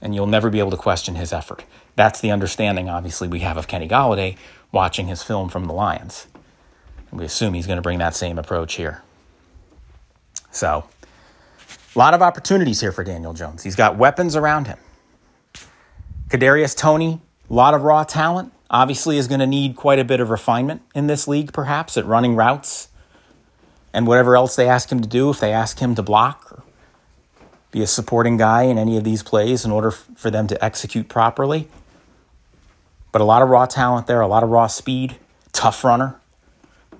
and 0.02 0.16
you'll 0.16 0.26
never 0.26 0.50
be 0.50 0.60
able 0.60 0.72
to 0.72 0.78
question 0.78 1.16
his 1.16 1.34
effort. 1.34 1.66
That's 1.98 2.22
the 2.22 2.32
understanding, 2.32 2.88
obviously, 2.88 3.28
we 3.28 3.42
have 3.42 3.58
of 3.58 3.68
Kenny 3.68 3.90
Golladay 3.90 4.38
watching 4.72 5.08
his 5.08 5.22
film 5.22 5.50
from 5.50 5.66
the 5.66 5.74
Lions. 5.74 6.28
We 7.12 7.26
assume 7.26 7.54
he's 7.54 7.68
going 7.68 7.78
to 7.78 7.82
bring 7.82 8.00
that 8.00 8.16
same 8.16 8.38
approach 8.38 8.76
here. 8.76 9.02
So, 10.52 10.86
a 11.96 12.00
lot 12.00 12.14
of 12.14 12.22
opportunities 12.22 12.80
here 12.82 12.92
for 12.92 13.04
Daniel 13.04 13.34
Jones. 13.34 13.64
He's 13.64 13.76
got 13.76 13.98
weapons 13.98 14.36
around 14.36 14.68
him. 14.68 14.78
Kadarius 16.30 16.78
Toney, 16.78 17.20
a 17.50 17.54
lot 17.54 17.74
of 17.74 17.84
raw 17.84 18.04
talent. 18.04 18.54
Obviously, 18.70 19.18
is 19.18 19.28
going 19.28 19.40
to 19.40 19.48
need 19.48 19.76
quite 19.76 19.98
a 19.98 20.04
bit 20.04 20.20
of 20.20 20.30
refinement 20.30 20.84
in 20.94 21.08
this 21.08 21.28
league, 21.28 21.52
perhaps 21.52 21.98
at 21.98 22.06
running 22.06 22.36
routes 22.36 22.90
and 23.94 24.06
whatever 24.06 24.36
else 24.36 24.56
they 24.56 24.68
ask 24.68 24.92
him 24.92 25.02
to 25.02 25.08
do. 25.08 25.32
If 25.32 25.40
they 25.40 25.52
ask 25.52 25.80
him 25.80 25.96
to 25.96 26.04
block 26.04 26.52
or 26.52 26.64
be 27.72 27.82
a 27.82 27.88
supporting 27.88 28.38
guy 28.38 28.64
in 28.64 28.78
any 28.78 28.98
of 28.98 29.04
these 29.04 29.24
plays 29.24 29.66
in 29.66 29.72
order 29.72 29.92
for 29.92 30.32
them 30.32 30.48
to 30.48 30.64
execute 30.64 31.08
properly. 31.08 31.68
But 33.12 33.22
a 33.22 33.24
lot 33.24 33.42
of 33.42 33.50
raw 33.50 33.66
talent 33.66 34.08
there, 34.08 34.22
a 34.22 34.28
lot 34.28 34.44
of 34.44 34.50
raw 34.50 34.68
speed, 34.68 35.18
tough 35.52 35.84
runner, 35.84 36.19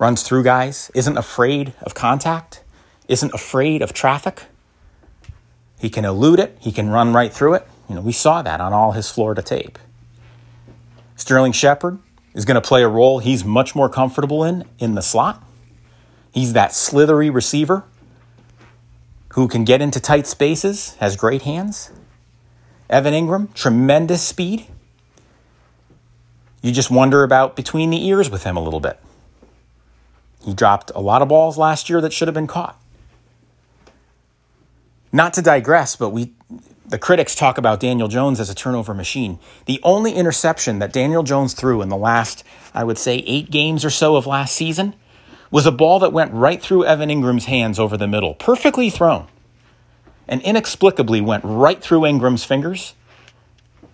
runs 0.00 0.22
through 0.22 0.42
guys, 0.42 0.90
isn't 0.94 1.18
afraid 1.18 1.74
of 1.82 1.94
contact, 1.94 2.64
isn't 3.06 3.34
afraid 3.34 3.82
of 3.82 3.92
traffic. 3.92 4.44
He 5.78 5.90
can 5.90 6.06
elude 6.06 6.40
it, 6.40 6.56
he 6.58 6.72
can 6.72 6.88
run 6.88 7.12
right 7.12 7.32
through 7.32 7.54
it. 7.54 7.68
You 7.88 7.96
know, 7.96 8.00
we 8.00 8.12
saw 8.12 8.40
that 8.40 8.60
on 8.60 8.72
all 8.72 8.92
his 8.92 9.10
Florida 9.10 9.42
tape. 9.42 9.78
Sterling 11.16 11.52
Shepard 11.52 11.98
is 12.34 12.46
going 12.46 12.54
to 12.54 12.66
play 12.66 12.82
a 12.82 12.88
role 12.88 13.18
he's 13.18 13.44
much 13.44 13.74
more 13.74 13.90
comfortable 13.90 14.42
in 14.42 14.64
in 14.78 14.94
the 14.94 15.02
slot. 15.02 15.44
He's 16.32 16.54
that 16.54 16.72
slithery 16.72 17.28
receiver 17.28 17.84
who 19.34 19.48
can 19.48 19.64
get 19.64 19.82
into 19.82 20.00
tight 20.00 20.26
spaces, 20.26 20.94
has 20.94 21.14
great 21.14 21.42
hands. 21.42 21.90
Evan 22.88 23.12
Engram, 23.12 23.52
tremendous 23.52 24.22
speed. 24.22 24.66
You 26.62 26.72
just 26.72 26.90
wonder 26.90 27.22
about 27.22 27.54
between 27.54 27.90
the 27.90 28.06
ears 28.06 28.30
with 28.30 28.44
him 28.44 28.56
a 28.56 28.62
little 28.62 28.80
bit. 28.80 28.98
He 30.44 30.54
dropped 30.54 30.90
a 30.94 31.00
lot 31.00 31.22
of 31.22 31.28
balls 31.28 31.58
last 31.58 31.90
year 31.90 32.00
that 32.00 32.12
should 32.12 32.28
have 32.28 32.34
been 32.34 32.46
caught. 32.46 32.80
Not 35.12 35.34
to 35.34 35.42
digress, 35.42 35.96
but 35.96 36.10
we 36.10 36.32
the 36.90 36.98
critics 36.98 37.36
talk 37.36 37.56
about 37.56 37.78
Daniel 37.78 38.08
Jones 38.08 38.40
as 38.40 38.50
a 38.50 38.54
turnover 38.54 38.94
machine. 38.94 39.38
The 39.66 39.78
only 39.84 40.12
interception 40.12 40.80
that 40.80 40.92
Daniel 40.92 41.22
Jones 41.22 41.54
threw 41.54 41.82
in 41.82 41.88
the 41.88 41.96
last, 41.96 42.42
I 42.74 42.82
would 42.82 42.98
say, 42.98 43.18
eight 43.26 43.48
games 43.48 43.84
or 43.84 43.90
so 43.90 44.16
of 44.16 44.26
last 44.26 44.56
season 44.56 44.94
was 45.52 45.66
a 45.66 45.72
ball 45.72 46.00
that 46.00 46.12
went 46.12 46.32
right 46.32 46.60
through 46.60 46.84
Evan 46.84 47.08
Engram's 47.08 47.44
hands 47.44 47.78
over 47.78 47.96
the 47.96 48.08
middle, 48.08 48.34
perfectly 48.34 48.90
thrown, 48.90 49.28
and 50.26 50.42
inexplicably 50.42 51.20
went 51.20 51.44
right 51.44 51.80
through 51.80 52.00
Engram's 52.00 52.44
fingers 52.44 52.94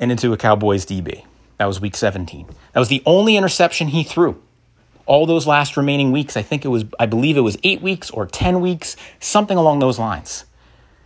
and 0.00 0.10
into 0.10 0.32
a 0.32 0.38
Cowboys 0.38 0.86
DB. 0.86 1.24
That 1.58 1.66
was 1.66 1.80
week 1.80 1.96
17. 1.96 2.46
That 2.72 2.80
was 2.80 2.88
the 2.88 3.02
only 3.04 3.36
interception 3.36 3.88
he 3.88 4.04
threw. 4.04 4.42
All 5.06 5.24
those 5.26 5.46
last 5.46 5.76
remaining 5.76 6.12
weeks, 6.12 6.36
I 6.36 6.42
think 6.42 6.64
it 6.64 6.68
was, 6.68 6.84
I 6.98 7.06
believe 7.06 7.36
it 7.36 7.40
was 7.40 7.56
eight 7.62 7.80
weeks 7.80 8.10
or 8.10 8.26
10 8.26 8.60
weeks, 8.60 8.96
something 9.20 9.56
along 9.56 9.78
those 9.78 9.98
lines. 9.98 10.44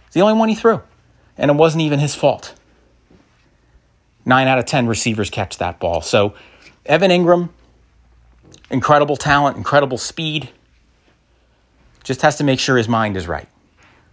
It's 0.06 0.14
the 0.14 0.22
only 0.22 0.34
one 0.34 0.48
he 0.48 0.54
threw 0.54 0.82
and 1.40 1.50
it 1.50 1.54
wasn't 1.54 1.82
even 1.82 1.98
his 1.98 2.14
fault. 2.14 2.54
Nine 4.26 4.46
out 4.46 4.58
of 4.58 4.66
10 4.66 4.86
receivers 4.86 5.30
catch 5.30 5.56
that 5.56 5.80
ball. 5.80 6.02
So, 6.02 6.34
Evan 6.84 7.10
Engram, 7.10 7.48
incredible 8.70 9.16
talent, 9.16 9.56
incredible 9.56 9.96
speed, 9.96 10.50
just 12.04 12.20
has 12.22 12.36
to 12.36 12.44
make 12.44 12.60
sure 12.60 12.76
his 12.76 12.88
mind 12.88 13.16
is 13.16 13.26
right. 13.26 13.48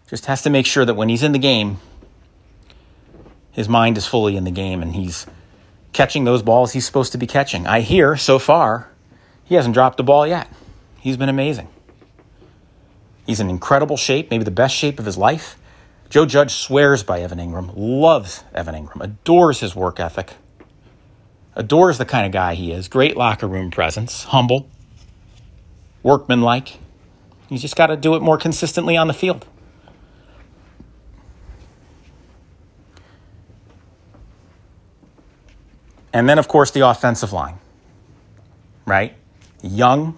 Just 0.10 0.28
has 0.28 0.42
to 0.44 0.50
make 0.50 0.66
sure 0.66 0.86
that 0.86 0.94
when 0.94 1.10
he's 1.10 1.22
in 1.22 1.34
the 1.34 1.40
game, 1.40 1.80
his 3.52 3.68
mind 3.68 3.98
is 3.98 4.08
fully 4.08 4.38
in 4.38 4.46
the 4.46 4.52
game 4.52 4.82
and 4.82 4.96
he's 4.96 5.28
catching 5.92 6.24
those 6.24 6.42
balls 6.42 6.72
he's 6.72 6.86
supposed 6.86 7.12
to 7.12 7.18
be 7.18 7.28
catching. 7.28 7.68
I 7.68 7.82
hear 7.82 8.16
so 8.16 8.40
far 8.40 8.90
he 9.48 9.56
hasn't 9.56 9.74
dropped 9.74 9.98
the 9.98 10.04
ball 10.04 10.28
yet. 10.28 10.52
He's 11.00 11.18
been 11.18 11.30
amazing. 11.30 11.70
He's 13.26 13.40
in 13.40 13.50
incredible 13.50 13.98
shape, 13.98 14.30
maybe 14.30 14.44
the 14.44 14.52
best 14.52 14.76
shape 14.76 15.00
of 15.00 15.06
his 15.06 15.18
life. 15.18 15.58
Joe 16.10 16.26
Judge 16.26 16.52
swears 16.52 17.04
by 17.04 17.22
Evan 17.22 17.40
Engram, 17.40 17.74
loves 17.76 18.44
Evan 18.54 18.76
Engram, 18.76 19.04
adores 19.04 19.60
his 19.60 19.76
work 19.76 20.00
ethic, 20.00 20.36
adores 21.56 21.98
the 21.98 22.06
kind 22.06 22.26
of 22.26 22.32
guy 22.32 22.56
he 22.56 22.72
is. 22.72 22.88
Great 22.88 23.18
locker 23.18 23.48
room 23.48 23.72
presence, 23.72 24.26
humble, 24.26 24.70
workmanlike. 26.04 26.80
He's 27.50 27.62
just 27.62 27.76
got 27.76 27.88
to 27.88 27.98
do 27.98 28.16
it 28.16 28.22
more 28.22 28.38
consistently 28.38 28.96
on 28.96 29.08
the 29.08 29.14
field. 29.14 29.46
And 36.14 36.28
then, 36.28 36.40
of 36.40 36.48
course, 36.48 36.72
the 36.72 36.88
offensive 36.88 37.32
line, 37.32 37.60
right? 38.86 39.16
Young. 39.62 40.18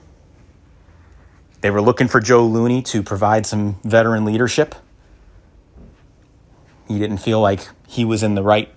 They 1.61 1.71
were 1.71 1.81
looking 1.81 2.07
for 2.07 2.19
Joe 2.19 2.45
Looney 2.45 2.81
to 2.83 3.03
provide 3.03 3.45
some 3.45 3.79
veteran 3.83 4.25
leadership. 4.25 4.75
He 6.87 6.99
didn't 6.99 7.17
feel 7.17 7.39
like 7.39 7.67
he 7.87 8.05
was 8.05 8.23
in 8.23 8.35
the 8.35 8.43
right, 8.43 8.69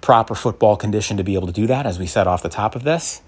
proper 0.00 0.34
football 0.34 0.76
condition 0.76 1.16
to 1.18 1.24
be 1.24 1.34
able 1.34 1.46
to 1.46 1.52
do 1.52 1.66
that, 1.66 1.86
as 1.86 1.98
we 1.98 2.06
said 2.06 2.26
off 2.26 2.42
the 2.42 2.48
top 2.48 2.74
of 2.74 2.82
this. 2.82 3.22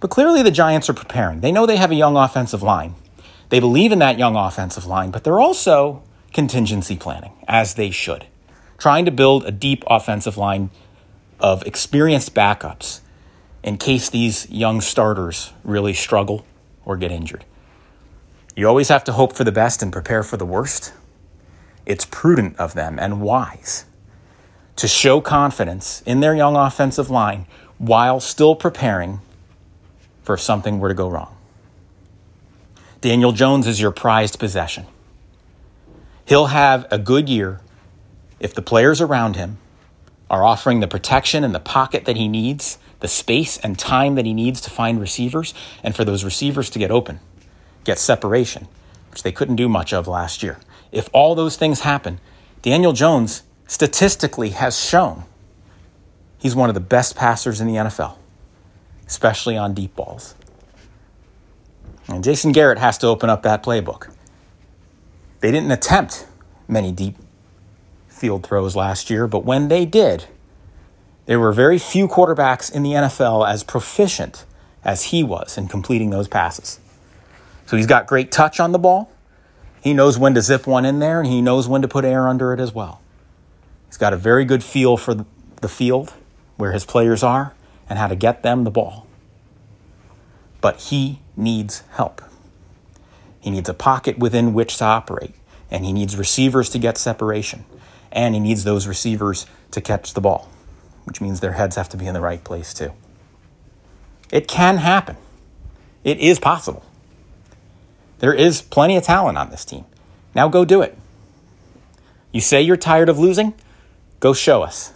But 0.00 0.10
clearly, 0.10 0.42
the 0.42 0.50
Giants 0.50 0.88
are 0.88 0.94
preparing. 0.94 1.40
They 1.40 1.52
know 1.52 1.66
they 1.66 1.76
have 1.76 1.90
a 1.90 1.96
young 1.96 2.16
offensive 2.16 2.62
line. 2.62 2.94
They 3.48 3.60
believe 3.60 3.92
in 3.92 3.98
that 3.98 4.18
young 4.18 4.36
offensive 4.36 4.86
line, 4.86 5.10
but 5.10 5.24
they're 5.24 5.40
also 5.40 6.02
contingency 6.32 6.96
planning, 6.96 7.32
as 7.48 7.74
they 7.74 7.90
should, 7.90 8.26
trying 8.76 9.04
to 9.06 9.10
build 9.10 9.44
a 9.44 9.50
deep 9.50 9.82
offensive 9.86 10.36
line 10.36 10.70
of 11.40 11.66
experienced 11.66 12.34
backups 12.34 13.00
in 13.68 13.76
case 13.76 14.08
these 14.08 14.48
young 14.48 14.80
starters 14.80 15.52
really 15.62 15.92
struggle 15.92 16.46
or 16.86 16.96
get 16.96 17.12
injured. 17.12 17.44
You 18.56 18.66
always 18.66 18.88
have 18.88 19.04
to 19.04 19.12
hope 19.12 19.34
for 19.34 19.44
the 19.44 19.52
best 19.52 19.82
and 19.82 19.92
prepare 19.92 20.22
for 20.22 20.38
the 20.38 20.46
worst. 20.46 20.94
It's 21.84 22.06
prudent 22.06 22.58
of 22.58 22.72
them 22.72 22.98
and 22.98 23.20
wise 23.20 23.84
to 24.76 24.88
show 24.88 25.20
confidence 25.20 26.02
in 26.06 26.20
their 26.20 26.34
young 26.34 26.56
offensive 26.56 27.10
line 27.10 27.46
while 27.76 28.20
still 28.20 28.56
preparing 28.56 29.20
for 30.22 30.34
if 30.34 30.40
something 30.40 30.80
were 30.80 30.88
to 30.88 30.94
go 30.94 31.10
wrong. 31.10 31.36
Daniel 33.02 33.32
Jones 33.32 33.66
is 33.66 33.78
your 33.78 33.90
prized 33.90 34.38
possession. 34.38 34.86
He'll 36.24 36.46
have 36.46 36.86
a 36.90 36.98
good 36.98 37.28
year 37.28 37.60
if 38.40 38.54
the 38.54 38.62
players 38.62 39.02
around 39.02 39.36
him 39.36 39.58
are 40.30 40.42
offering 40.42 40.80
the 40.80 40.88
protection 40.88 41.44
and 41.44 41.54
the 41.54 41.60
pocket 41.60 42.06
that 42.06 42.16
he 42.16 42.28
needs 42.28 42.78
the 43.00 43.08
space 43.08 43.58
and 43.58 43.78
time 43.78 44.16
that 44.16 44.26
he 44.26 44.34
needs 44.34 44.60
to 44.62 44.70
find 44.70 45.00
receivers 45.00 45.54
and 45.82 45.94
for 45.94 46.04
those 46.04 46.24
receivers 46.24 46.70
to 46.70 46.78
get 46.78 46.90
open, 46.90 47.20
get 47.84 47.98
separation, 47.98 48.66
which 49.10 49.22
they 49.22 49.32
couldn't 49.32 49.56
do 49.56 49.68
much 49.68 49.92
of 49.92 50.08
last 50.08 50.42
year. 50.42 50.58
If 50.90 51.08
all 51.12 51.34
those 51.34 51.56
things 51.56 51.80
happen, 51.80 52.20
Daniel 52.62 52.92
Jones 52.92 53.42
statistically 53.66 54.50
has 54.50 54.78
shown 54.78 55.24
he's 56.38 56.56
one 56.56 56.70
of 56.70 56.74
the 56.74 56.80
best 56.80 57.14
passers 57.14 57.60
in 57.60 57.68
the 57.68 57.74
NFL, 57.74 58.16
especially 59.06 59.56
on 59.56 59.74
deep 59.74 59.94
balls. 59.94 60.34
And 62.08 62.24
Jason 62.24 62.52
Garrett 62.52 62.78
has 62.78 62.98
to 62.98 63.06
open 63.06 63.28
up 63.28 63.42
that 63.42 63.62
playbook. 63.62 64.10
They 65.40 65.52
didn't 65.52 65.70
attempt 65.70 66.26
many 66.66 66.90
deep 66.90 67.16
field 68.08 68.44
throws 68.44 68.74
last 68.74 69.10
year, 69.10 69.28
but 69.28 69.44
when 69.44 69.68
they 69.68 69.84
did, 69.84 70.24
there 71.28 71.38
were 71.38 71.52
very 71.52 71.78
few 71.78 72.08
quarterbacks 72.08 72.72
in 72.72 72.82
the 72.82 72.92
NFL 72.92 73.46
as 73.46 73.62
proficient 73.62 74.46
as 74.82 75.04
he 75.04 75.22
was 75.22 75.58
in 75.58 75.68
completing 75.68 76.08
those 76.08 76.26
passes. 76.26 76.80
So 77.66 77.76
he's 77.76 77.84
got 77.84 78.06
great 78.06 78.32
touch 78.32 78.58
on 78.58 78.72
the 78.72 78.78
ball. 78.78 79.12
He 79.82 79.92
knows 79.92 80.18
when 80.18 80.32
to 80.32 80.40
zip 80.40 80.66
one 80.66 80.86
in 80.86 81.00
there, 81.00 81.20
and 81.20 81.28
he 81.28 81.42
knows 81.42 81.68
when 81.68 81.82
to 81.82 81.88
put 81.88 82.06
air 82.06 82.26
under 82.26 82.54
it 82.54 82.60
as 82.60 82.72
well. 82.72 83.02
He's 83.88 83.98
got 83.98 84.14
a 84.14 84.16
very 84.16 84.46
good 84.46 84.64
feel 84.64 84.96
for 84.96 85.26
the 85.60 85.68
field, 85.68 86.14
where 86.56 86.72
his 86.72 86.86
players 86.86 87.22
are, 87.22 87.52
and 87.90 87.98
how 87.98 88.06
to 88.06 88.16
get 88.16 88.42
them 88.42 88.64
the 88.64 88.70
ball. 88.70 89.06
But 90.62 90.80
he 90.80 91.20
needs 91.36 91.82
help. 91.90 92.22
He 93.38 93.50
needs 93.50 93.68
a 93.68 93.74
pocket 93.74 94.18
within 94.18 94.54
which 94.54 94.78
to 94.78 94.84
operate, 94.84 95.34
and 95.70 95.84
he 95.84 95.92
needs 95.92 96.16
receivers 96.16 96.70
to 96.70 96.78
get 96.78 96.96
separation, 96.96 97.66
and 98.10 98.34
he 98.34 98.40
needs 98.40 98.64
those 98.64 98.86
receivers 98.86 99.44
to 99.72 99.82
catch 99.82 100.14
the 100.14 100.22
ball, 100.22 100.48
which 101.08 101.22
means 101.22 101.40
their 101.40 101.52
heads 101.52 101.76
have 101.76 101.88
to 101.88 101.96
be 101.96 102.06
in 102.06 102.12
the 102.12 102.20
right 102.20 102.44
place 102.44 102.74
too. 102.74 102.92
It 104.30 104.46
can 104.46 104.76
happen. 104.76 105.16
It 106.04 106.18
is 106.18 106.38
possible. 106.38 106.84
There 108.18 108.34
is 108.34 108.60
plenty 108.60 108.94
of 108.96 109.04
talent 109.04 109.38
on 109.38 109.48
this 109.48 109.64
team. 109.64 109.86
Now 110.34 110.48
go 110.48 110.66
do 110.66 110.82
it. 110.82 110.96
You 112.30 112.42
say 112.42 112.60
you're 112.60 112.76
tired 112.76 113.08
of 113.08 113.18
losing? 113.18 113.54
Go 114.20 114.34
show 114.34 114.62
us. 114.62 114.92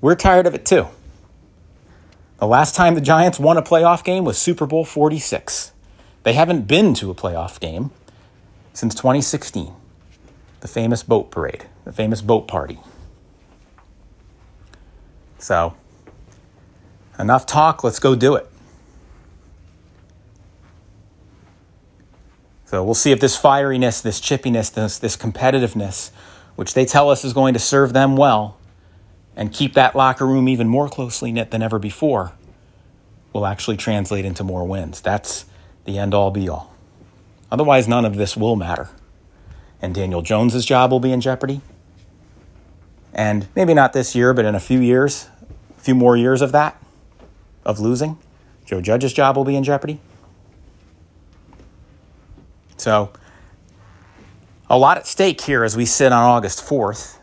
We're 0.00 0.14
tired 0.14 0.46
of 0.46 0.54
it 0.54 0.64
too. 0.64 0.86
The 2.38 2.46
last 2.46 2.76
time 2.76 2.94
the 2.94 3.00
Giants 3.00 3.40
won 3.40 3.56
a 3.56 3.62
playoff 3.62 4.04
game 4.04 4.24
was 4.24 4.38
Super 4.38 4.64
Bowl 4.64 4.84
46. 4.84 5.72
They 6.22 6.34
haven't 6.34 6.68
been 6.68 6.94
to 6.94 7.10
a 7.10 7.14
playoff 7.14 7.58
game 7.58 7.90
since 8.74 8.94
2016, 8.94 9.72
the 10.60 10.68
famous 10.68 11.02
boat 11.02 11.32
parade, 11.32 11.64
the 11.84 11.92
famous 11.92 12.20
boat 12.22 12.46
party. 12.46 12.78
So, 15.46 15.76
enough 17.20 17.46
talk, 17.46 17.84
let's 17.84 18.00
go 18.00 18.16
do 18.16 18.34
it. 18.34 18.48
So, 22.64 22.82
we'll 22.82 22.94
see 22.94 23.12
if 23.12 23.20
this 23.20 23.40
fieriness, 23.40 24.02
this 24.02 24.20
chippiness, 24.20 24.74
this, 24.74 24.98
this 24.98 25.16
competitiveness, 25.16 26.10
which 26.56 26.74
they 26.74 26.84
tell 26.84 27.10
us 27.10 27.24
is 27.24 27.32
going 27.32 27.54
to 27.54 27.60
serve 27.60 27.92
them 27.92 28.16
well, 28.16 28.58
and 29.36 29.52
keep 29.52 29.74
that 29.74 29.94
locker 29.94 30.26
room 30.26 30.48
even 30.48 30.66
more 30.66 30.88
closely 30.88 31.30
knit 31.30 31.52
than 31.52 31.62
ever 31.62 31.78
before 31.78 32.32
will 33.32 33.46
actually 33.46 33.76
translate 33.76 34.24
into 34.24 34.42
more 34.42 34.66
wins. 34.66 35.00
That's 35.00 35.44
the 35.84 35.96
end 35.96 36.12
all 36.12 36.32
be 36.32 36.48
all. 36.48 36.74
Otherwise, 37.52 37.86
none 37.86 38.04
of 38.04 38.16
this 38.16 38.36
will 38.36 38.56
matter. 38.56 38.88
And 39.80 39.94
Daniel 39.94 40.22
Jones's 40.22 40.64
job 40.64 40.90
will 40.90 40.98
be 40.98 41.12
in 41.12 41.20
jeopardy. 41.20 41.60
And 43.16 43.48
maybe 43.56 43.72
not 43.72 43.94
this 43.94 44.14
year, 44.14 44.34
but 44.34 44.44
in 44.44 44.54
a 44.54 44.60
few 44.60 44.78
years, 44.78 45.26
few 45.86 45.94
more 45.94 46.16
years 46.16 46.42
of 46.42 46.50
that, 46.50 46.76
of 47.64 47.78
losing, 47.78 48.18
Joe 48.64 48.80
Judge's 48.80 49.12
job 49.12 49.36
will 49.36 49.44
be 49.44 49.54
in 49.54 49.62
jeopardy. 49.62 50.00
So, 52.76 53.12
a 54.68 54.76
lot 54.76 54.96
at 54.96 55.06
stake 55.06 55.40
here 55.40 55.62
as 55.62 55.76
we 55.76 55.86
sit 55.86 56.10
on 56.10 56.24
August 56.24 56.58
4th 56.58 57.18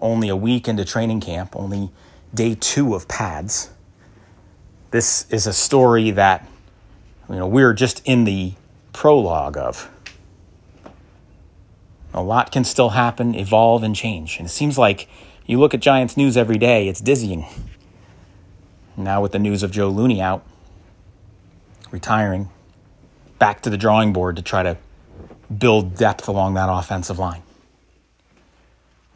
only 0.00 0.28
a 0.28 0.34
week 0.34 0.66
into 0.66 0.84
training 0.84 1.20
camp, 1.20 1.54
only 1.54 1.92
day 2.34 2.56
two 2.56 2.96
of 2.96 3.06
pads. 3.06 3.70
This 4.90 5.30
is 5.30 5.46
a 5.46 5.52
story 5.52 6.10
that 6.10 6.44
you 7.28 7.36
know 7.36 7.46
we're 7.46 7.72
just 7.72 8.04
in 8.04 8.24
the 8.24 8.54
prologue 8.92 9.56
of. 9.56 9.88
A 12.12 12.20
lot 12.20 12.50
can 12.50 12.64
still 12.64 12.90
happen, 12.90 13.36
evolve, 13.36 13.84
and 13.84 13.94
change. 13.94 14.38
And 14.38 14.46
it 14.46 14.50
seems 14.50 14.76
like 14.76 15.08
you 15.46 15.60
look 15.60 15.72
at 15.72 15.78
Giants 15.78 16.16
news 16.16 16.36
every 16.36 16.58
day, 16.58 16.88
it's 16.88 17.00
dizzying. 17.00 17.46
Now, 18.96 19.22
with 19.22 19.32
the 19.32 19.38
news 19.38 19.62
of 19.62 19.70
Joe 19.70 19.88
Looney 19.88 20.20
out, 20.20 20.44
retiring, 21.90 22.50
back 23.38 23.62
to 23.62 23.70
the 23.70 23.78
drawing 23.78 24.12
board 24.12 24.36
to 24.36 24.42
try 24.42 24.62
to 24.62 24.76
build 25.56 25.96
depth 25.96 26.28
along 26.28 26.54
that 26.54 26.68
offensive 26.68 27.18
line. 27.18 27.42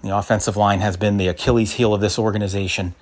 The 0.02 0.16
offensive 0.16 0.56
line 0.56 0.80
has 0.80 0.96
been 0.96 1.16
the 1.16 1.28
Achilles 1.28 1.72
heel 1.72 1.92
of 1.92 2.00
this 2.00 2.18
organization 2.18 2.94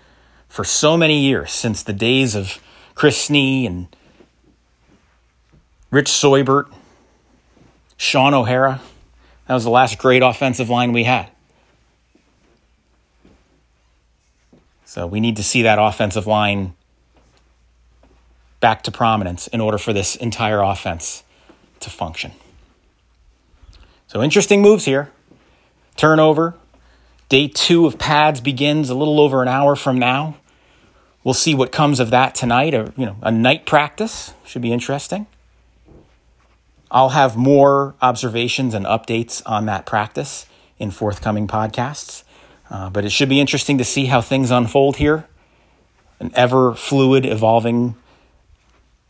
for 0.48 0.64
so 0.64 0.96
many 0.96 1.20
years, 1.20 1.50
since 1.50 1.82
the 1.82 1.92
days 1.92 2.34
of 2.34 2.58
Chris 2.94 3.28
Snee 3.28 3.66
and 3.66 3.94
Rich 5.90 6.08
Seubert, 6.08 6.68
Shaun 7.96 8.34
O'Hara. 8.34 8.80
That 9.46 9.54
was 9.54 9.64
the 9.64 9.70
last 9.70 9.98
great 9.98 10.22
offensive 10.22 10.70
line 10.70 10.92
we 10.92 11.04
had. 11.04 11.30
So 14.94 15.09
we 15.09 15.18
need 15.18 15.35
to 15.38 15.42
see 15.42 15.62
that 15.62 15.80
offensive 15.80 16.28
line 16.28 16.74
back 18.61 18.83
to 18.83 18.92
prominence 18.92 19.48
in 19.48 19.61
order 19.61 19.76
for 19.76 19.92
this 19.92 20.14
entire 20.14 20.61
offense 20.61 21.24
to 21.80 21.90
function. 21.90 22.30
So 24.07 24.22
interesting 24.22 24.62
moves 24.62 24.85
here. 24.85 25.11
Turnover, 25.96 26.54
Day 27.28 27.48
two 27.48 27.87
of 27.87 27.98
pads 27.98 28.40
begins 28.40 28.88
a 28.90 28.94
little 28.94 29.18
over 29.18 29.42
an 29.42 29.48
hour 29.48 29.74
from 29.74 29.98
now. 29.98 30.37
We'll 31.24 31.35
see 31.35 31.54
what 31.54 31.72
comes 31.72 31.98
of 31.98 32.11
that 32.11 32.37
tonight. 32.37 32.74
A, 32.74 32.92
you 32.96 33.07
know, 33.07 33.16
a 33.22 33.33
night 33.33 33.66
practice 33.66 34.33
should 34.44 34.62
be 34.62 34.72
interesting. 34.72 35.26
I'll 36.90 37.09
have 37.09 37.37
more 37.37 37.96
observations 38.00 38.74
and 38.74 38.87
updates 38.87 39.42
on 39.46 39.66
that 39.66 39.87
practice 39.87 40.46
in 40.78 40.92
forthcoming 40.92 41.48
podcasts. 41.48 42.23
Uh, 42.74 42.90
but 42.90 43.04
it 43.04 43.10
should 43.10 43.28
be 43.28 43.38
interesting 43.38 43.78
to 43.78 43.84
see 43.84 44.06
how 44.06 44.20
things 44.20 44.50
unfold 44.50 44.96
here. 44.96 45.28
An 46.18 46.32
ever 46.34 46.74
fluid, 46.74 47.24
evolving 47.24 47.94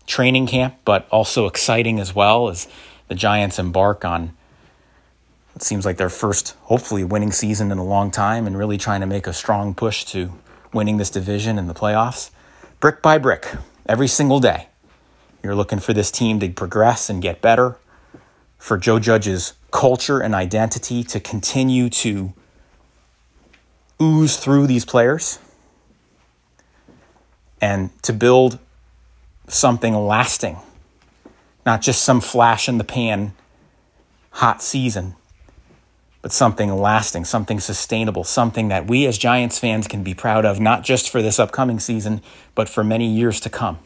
training 0.07 0.47
camp, 0.47 0.75
but 0.85 1.09
also 1.09 1.47
exciting 1.47 1.99
as 1.99 2.15
well 2.15 2.51
as 2.51 2.69
the 3.09 3.15
Giants 3.15 3.59
embark 3.59 4.05
on 4.05 4.37
it 5.57 5.63
seems 5.63 5.87
like 5.87 5.97
their 5.97 6.11
first, 6.11 6.57
hopefully, 6.63 7.05
winning 7.05 7.33
season 7.33 7.73
in 7.73 7.79
a 7.79 7.85
long 7.85 8.11
time 8.11 8.47
and 8.47 8.59
really 8.59 8.77
trying 8.77 9.01
to 9.01 9.07
make 9.07 9.27
a 9.27 9.33
strong 9.33 9.75
push 9.75 10.05
to 10.07 10.33
winning 10.75 10.99
this 10.99 11.09
division 11.09 11.59
in 11.59 11.67
the 11.67 11.75
playoffs. 11.75 12.31
Brick 12.81 13.01
by 13.01 13.17
brick, 13.17 13.51
every 13.87 14.09
single 14.09 14.41
day. 14.41 14.69
You're 15.43 15.55
looking 15.55 15.79
for 15.79 15.95
this 15.95 16.11
team 16.11 16.39
to 16.41 16.51
progress 16.51 17.09
and 17.09 17.23
get 17.23 17.41
better, 17.41 17.79
for 18.59 18.77
Joe 18.77 18.99
Judge's 18.99 19.55
culture 19.71 20.19
and 20.19 20.35
identity 20.35 21.03
to 21.05 21.21
continue 21.21 21.89
to 21.89 22.35
ooze 24.01 24.37
through 24.37 24.67
these 24.67 24.85
players 24.85 25.39
and 27.61 27.91
to 28.03 28.13
build 28.13 28.59
something 29.49 29.95
lasting, 29.95 30.59
not 31.65 31.81
just 31.81 32.03
some 32.03 32.21
flash 32.21 32.69
in 32.69 32.79
the 32.79 32.85
pan 32.85 33.33
hot 34.31 34.63
season 34.63 35.15
but 36.25 36.33
something 36.33 36.73
lasting, 36.73 37.23
something 37.23 37.61
sustainable, 37.61 38.25
something 38.25 38.69
that 38.69 38.87
we 38.87 39.05
as 39.07 39.19
Giants 39.19 39.59
fans 39.59 39.87
can 39.87 40.03
be 40.03 40.15
proud 40.15 40.47
of, 40.47 40.59
not 40.59 40.83
just 40.83 41.11
for 41.11 41.21
this 41.21 41.39
upcoming 41.39 41.79
season, 41.79 42.23
but 42.55 42.67
for 42.67 42.83
many 42.83 43.07
years 43.07 43.41
to 43.41 43.51
come. 43.51 43.79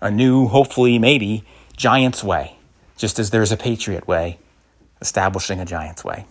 A 0.00 0.10
new, 0.10 0.48
hopefully, 0.48 0.98
maybe, 0.98 1.44
Giants 1.76 2.24
way, 2.24 2.56
just 2.96 3.18
as 3.18 3.28
there's 3.28 3.52
a 3.52 3.58
Patriot 3.58 4.08
way, 4.08 4.38
establishing 5.02 5.60
a 5.60 5.66
Giants 5.66 6.02
way. 6.02 6.24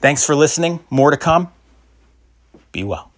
Thanks 0.00 0.24
for 0.24 0.34
listening. 0.34 0.80
More 0.90 1.10
to 1.10 1.16
come. 1.16 1.52
Be 2.72 2.84
well. 2.84 3.10